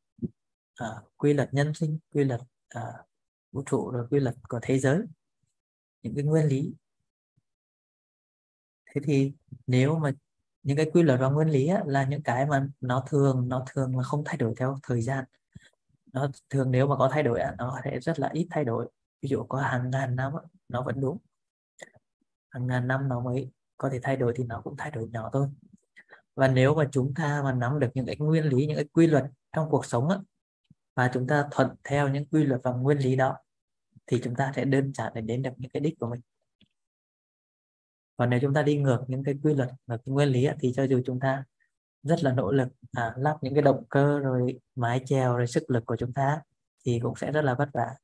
[0.74, 2.82] à, quy luật nhân sinh quy luật à,
[3.52, 4.98] vũ trụ rồi quy luật của thế giới
[6.02, 6.74] những cái nguyên lý.
[8.86, 9.32] Thế thì
[9.66, 10.12] nếu mà
[10.64, 13.64] những cái quy luật và nguyên lý á, là những cái mà nó thường nó
[13.72, 15.24] thường là không thay đổi theo thời gian.
[16.12, 18.88] Nó thường nếu mà có thay đổi nó có thể rất là ít thay đổi.
[19.22, 20.32] Ví dụ có hàng ngàn năm
[20.68, 21.18] nó vẫn đúng.
[22.50, 25.30] Hàng ngàn năm nó mới có thể thay đổi thì nó cũng thay đổi nhỏ
[25.32, 25.48] thôi.
[26.34, 29.06] Và nếu mà chúng ta mà nắm được những cái nguyên lý những cái quy
[29.06, 30.18] luật trong cuộc sống á,
[30.94, 33.36] và chúng ta thuận theo những quy luật và nguyên lý đó
[34.06, 36.20] thì chúng ta sẽ đơn giản để đến được những cái đích của mình
[38.16, 40.72] còn nếu chúng ta đi ngược những cái quy luật và cái nguyên lý thì
[40.76, 41.44] cho dù chúng ta
[42.02, 45.70] rất là nỗ lực à, lắp những cái động cơ rồi mái chèo rồi sức
[45.70, 46.40] lực của chúng ta
[46.86, 47.94] thì cũng sẽ rất là vất vả.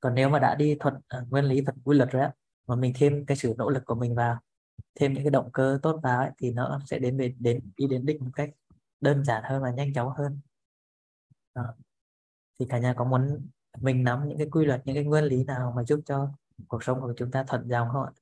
[0.00, 2.32] Còn nếu mà đã đi thuận à, nguyên lý thuận quy luật rồi á
[2.66, 4.38] mà mình thêm cái sự nỗ lực của mình vào
[4.94, 7.86] thêm những cái động cơ tốt vào ấy, thì nó sẽ đến đến, đến đi
[7.86, 8.50] đến đích một cách
[9.00, 10.40] đơn giản hơn và nhanh chóng hơn.
[11.54, 11.62] À,
[12.60, 13.48] thì cả nhà có muốn
[13.80, 16.28] mình nắm những cái quy luật những cái nguyên lý nào mà giúp cho
[16.68, 18.12] cuộc sống của chúng ta thuận dòng không ạ?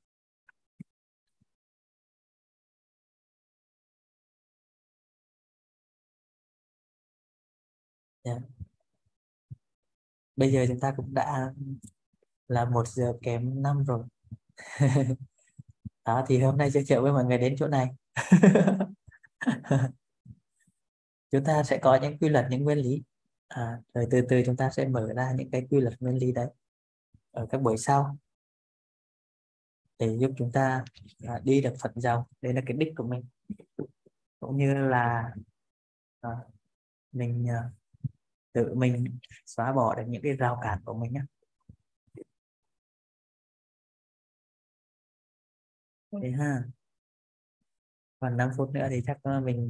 [8.23, 8.41] Yeah.
[10.35, 11.53] Bây giờ chúng ta cũng đã
[12.47, 14.05] là một giờ kém năm rồi.
[16.05, 17.89] Đó thì hôm nay giới thiệu với mọi người đến chỗ này.
[21.31, 23.03] Chúng ta sẽ có những quy luật những nguyên lý.
[23.47, 26.31] À, rồi từ từ chúng ta sẽ mở ra những cái quy luật nguyên lý
[26.31, 26.47] đấy
[27.31, 28.17] ở các buổi sau
[29.99, 30.83] để giúp chúng ta
[31.27, 32.27] à, đi được phật giàu.
[32.41, 33.23] Đây là cái đích của mình.
[34.39, 35.33] Cũng như là
[36.21, 36.29] à,
[37.11, 37.69] mình à,
[38.53, 41.21] tự mình xóa bỏ được những cái rào cản của mình nhé
[46.21, 46.63] thế ha.
[48.19, 49.69] Còn 5 phút nữa thì chắc mình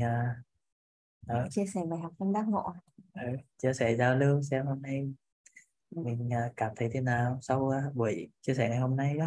[1.31, 2.73] uh, chia sẻ bài học tâm đắc ngộ.
[2.99, 5.13] Uh, chia sẻ giao lưu xem hôm nay
[5.95, 6.01] ừ.
[6.01, 9.25] mình uh, cảm thấy thế nào sau uh, buổi chia sẻ ngày hôm nay đó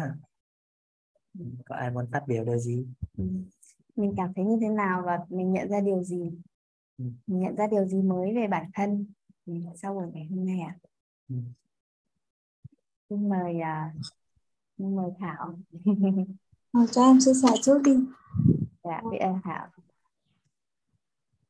[1.39, 2.87] ừ, có ai muốn phát biểu điều gì?
[3.17, 3.23] Ừ.
[3.95, 6.31] mình cảm thấy như thế nào và mình nhận ra điều gì?
[6.97, 7.05] Ừ.
[7.27, 9.05] mình nhận ra điều gì mới về bản thân
[9.75, 10.79] sau buổi ngày hôm nay ạ à?
[11.29, 11.35] ừ.
[13.09, 14.05] xin mời uh,
[14.77, 15.53] xin mời thảo
[16.71, 17.91] À, cho em chia sẻ trước đi.
[18.83, 19.67] Dạ, biết ơn Thảo.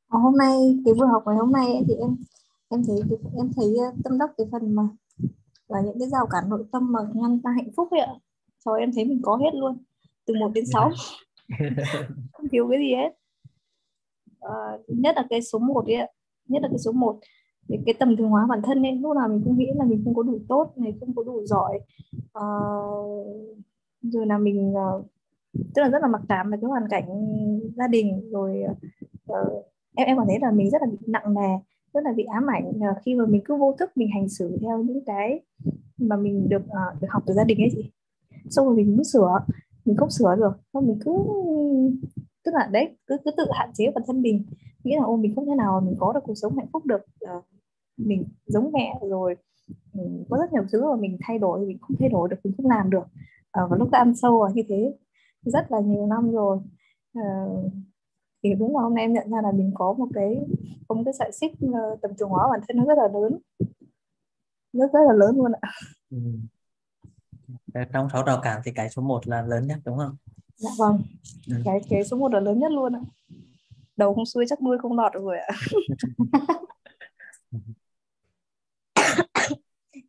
[0.08, 2.16] À, hôm nay cái buổi học ngày hôm nay thì em
[2.70, 3.00] em thấy
[3.38, 4.84] em thấy ờ, tâm đắc cái phần mà
[5.68, 8.14] là những cái rào cản nội tâm mà ngăn ta hạnh phúc ấy ạ.
[8.66, 9.78] Sau em thấy mình có hết luôn
[10.26, 10.92] từ 1 đến 6
[12.34, 13.10] không thiếu cái gì hết.
[14.40, 14.56] À,
[14.88, 16.08] nhất là cái số 1 ấy ạ.
[16.48, 17.20] Nhất là cái số 1
[17.68, 20.02] cái, cái tầm thường hóa bản thân nên lúc nào mình cũng nghĩ là mình
[20.06, 21.80] không có đủ tốt này không có đủ giỏi.
[22.34, 22.48] À,
[24.02, 25.04] rồi là mình ờ,
[25.76, 27.06] tức là rất là mặc cảm về cái hoàn cảnh
[27.76, 28.64] gia đình rồi
[29.32, 29.66] uh,
[29.96, 31.58] em em cảm thấy là mình rất là bị nặng nề
[31.94, 32.70] rất là bị ám ảnh.
[32.70, 35.40] Uh, khi mà mình cứ vô thức mình hành xử theo những cái
[35.98, 37.92] mà mình được uh, được học từ gia đình ấy chị.
[38.50, 39.40] Xong rồi mình muốn sửa
[39.86, 40.52] mình không sửa được.
[40.74, 41.12] Xong mình cứ
[42.46, 44.46] tức là đấy cứ cứ tự hạn chế bản thân mình.
[44.84, 47.02] Nghĩ là ô mình không thể nào mình có được cuộc sống hạnh phúc được.
[47.26, 47.44] Uh,
[47.98, 49.36] mình giống mẹ rồi
[49.94, 52.54] mình có rất nhiều thứ mà mình thay đổi mình không thay đổi được mình
[52.58, 53.04] không làm được.
[53.64, 54.94] Uh, và lúc ăn sâu vào như thế
[55.42, 56.58] rất là nhiều năm rồi.
[57.20, 57.72] Uh,
[58.44, 60.46] thì đúng là hôm nay em nhận ra là mình có một cái
[60.88, 63.40] có một cái sợi xích uh, tầm trường hóa bản thân nó rất là lớn.
[64.74, 65.72] Rất rất là lớn luôn ạ.
[66.12, 66.18] Ừ.
[67.94, 70.16] trong sáu rào cản thì cái số 1 là lớn nhất đúng không?
[70.56, 71.02] Dạ vâng.
[71.48, 71.56] Ừ.
[71.66, 73.02] cái cái số 1 là lớn nhất luôn ạ.
[73.98, 75.54] Đầu không xuôi chắc đuôi không lọt rồi ạ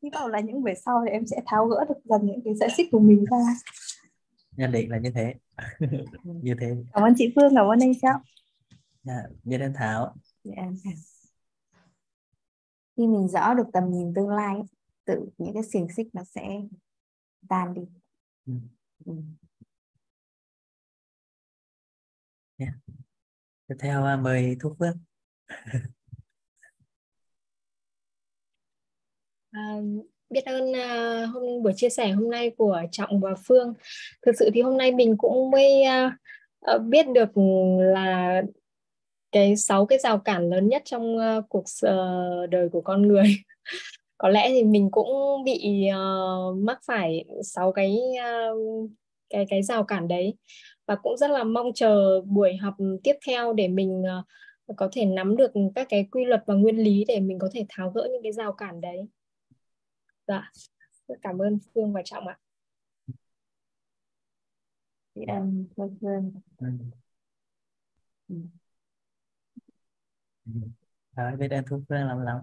[0.03, 2.55] hy vọng là những buổi sau thì em sẽ tháo gỡ được dần những cái
[2.61, 3.39] sợi xích của mình ra.
[4.57, 5.35] Nhận định là như thế.
[6.25, 6.77] Như thế.
[6.93, 8.21] Cảm ơn chị Phương cảm ơn anh Trọng
[9.03, 10.15] dạ biết ơn Thảo.
[10.45, 10.71] Dạ,
[12.97, 14.57] khi mình rõ được tầm nhìn tương lai
[15.05, 16.61] tự những cái xiềng xích nó sẽ
[17.49, 17.83] tan đi.
[18.47, 18.53] Ừ.
[19.05, 19.13] Ừ.
[22.59, 22.75] Yeah.
[23.69, 24.95] tiếp theo à, mời Thúc Phước
[29.51, 29.77] À,
[30.31, 33.75] biết ơn à, hôm buổi chia sẻ hôm nay của Trọng và Phương.
[34.27, 36.17] Thực sự thì hôm nay mình cũng mới à,
[36.61, 37.29] ờ, biết được
[37.79, 38.43] là
[39.33, 43.25] cái sáu cái rào cản lớn nhất trong uh, cuộc uh, đời của con người
[44.19, 47.99] có lẽ thì mình cũng bị uh, mắc phải sáu cái
[48.53, 48.91] uh,
[49.31, 50.35] cái cái rào cản đấy
[50.87, 52.75] và cũng rất là mong chờ buổi học
[53.05, 56.77] tiếp theo để mình uh, có thể nắm được các cái quy luật và nguyên
[56.77, 59.09] lý để mình có thể tháo gỡ những cái rào cản đấy.
[60.29, 60.51] Dạ,
[61.09, 62.39] rất cảm ơn Phương và Trọng ạ.
[65.15, 66.33] Biết ơn Phương Phương.
[66.59, 66.67] Ừ.
[71.17, 72.39] Rồi, biết ơn Thu Phương lắm lắm.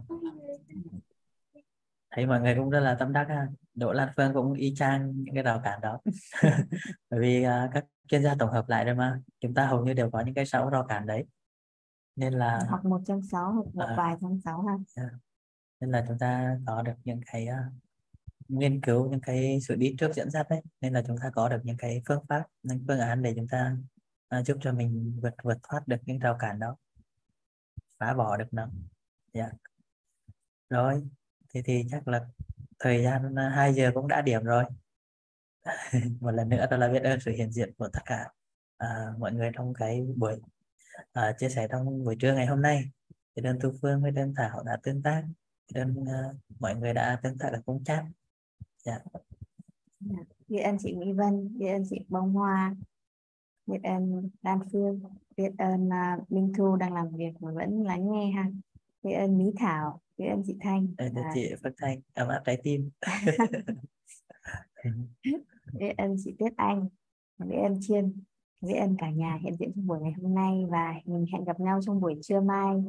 [2.12, 3.48] Thấy mọi người cũng rất là tâm đắc ha.
[3.74, 6.00] Đỗ Lan Phương cũng y chang những cái rào cản đó.
[7.10, 9.22] Bởi vì uh, các chuyên gia tổng hợp lại rồi mà.
[9.40, 11.26] Chúng ta hầu như đều có những cái sáu rào cản đấy.
[12.16, 14.74] Nên là học một trong sáu hoặc một uh, vài trong sáu ha.
[14.98, 15.12] Yeah
[15.86, 17.74] nên là chúng ta có được những cái uh,
[18.48, 21.50] nghiên cứu những cái sự đi trước dẫn dắt đấy nên là chúng ta có
[21.50, 23.78] được những cái phương pháp những phương án để chúng ta
[24.40, 26.76] uh, giúp cho mình vượt vượt thoát được những rào cản đó.
[28.00, 28.70] Phá bỏ được nó.
[29.34, 29.52] Yeah.
[30.70, 31.04] rồi
[31.54, 32.22] thì thì chắc là
[32.80, 34.64] thời gian ờ, 2 giờ cũng đã điểm rồi.
[36.22, 38.30] Một lần nữa tôi là biết ơn sự hiện diện của tất cả
[38.78, 40.40] à, mọi người trong cái buổi
[41.14, 42.92] à, chia sẻ trong buổi trưa ngày hôm nay.
[43.36, 45.24] Thì đơn tu phương với đơn thảo đã tương tác
[45.74, 48.06] đơn uh, mọi người đã tương tác ở cũng chat.
[48.84, 49.00] Dạ.
[50.48, 52.76] biết ơn chị Mỹ Vân biết ơn chị Bông Hoa
[53.66, 55.00] biết ơn Đan Phương
[55.38, 58.52] biết ơn uh, Minh Thu đang làm việc mà vẫn lắng nghe ha.
[59.04, 60.94] Biết ơn Mỹ Thảo biết ơn chị Thanh.
[60.98, 62.02] À, chị Phật Thanh.
[62.14, 62.90] Ấm áp trái tim.
[65.74, 66.90] Biết ơn chị Tuyết Anh
[67.38, 68.14] biết ơn Chiên
[68.62, 71.60] biết ơn cả nhà hiện diện trong buổi ngày hôm nay và mình hẹn gặp
[71.60, 72.84] nhau trong buổi trưa mai.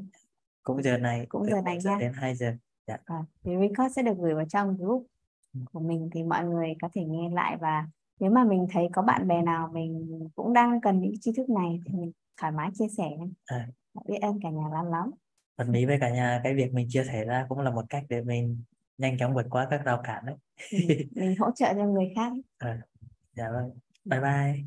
[0.63, 1.97] Cũng giờ này cũng giờ này nha.
[2.01, 2.53] đến 2 giờ
[2.87, 2.99] dạ.
[3.05, 5.07] à, thì record sẽ được gửi vào trong group
[5.55, 5.61] ừ.
[5.73, 7.87] của mình thì mọi người có thể nghe lại và
[8.21, 11.51] nếu mà mình thấy có bạn bè nào mình cũng đang cần những tri thức
[11.51, 13.11] này thì mình thoải mái chia sẻ
[13.47, 13.69] à.
[14.09, 15.11] biết ơn cả nhà lắm lắm.
[15.59, 18.05] Phần mỹ với cả nhà cái việc mình chia sẻ ra cũng là một cách
[18.09, 18.63] để mình
[18.99, 20.37] nhanh chóng vượt qua các rào cản đấy.
[20.71, 20.79] Ừ,
[21.15, 22.33] mình hỗ trợ cho người khác.
[22.59, 22.81] À,
[23.37, 23.71] dạ vâng.
[24.05, 24.65] Bye bye.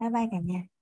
[0.00, 0.66] Bye bye cả nhà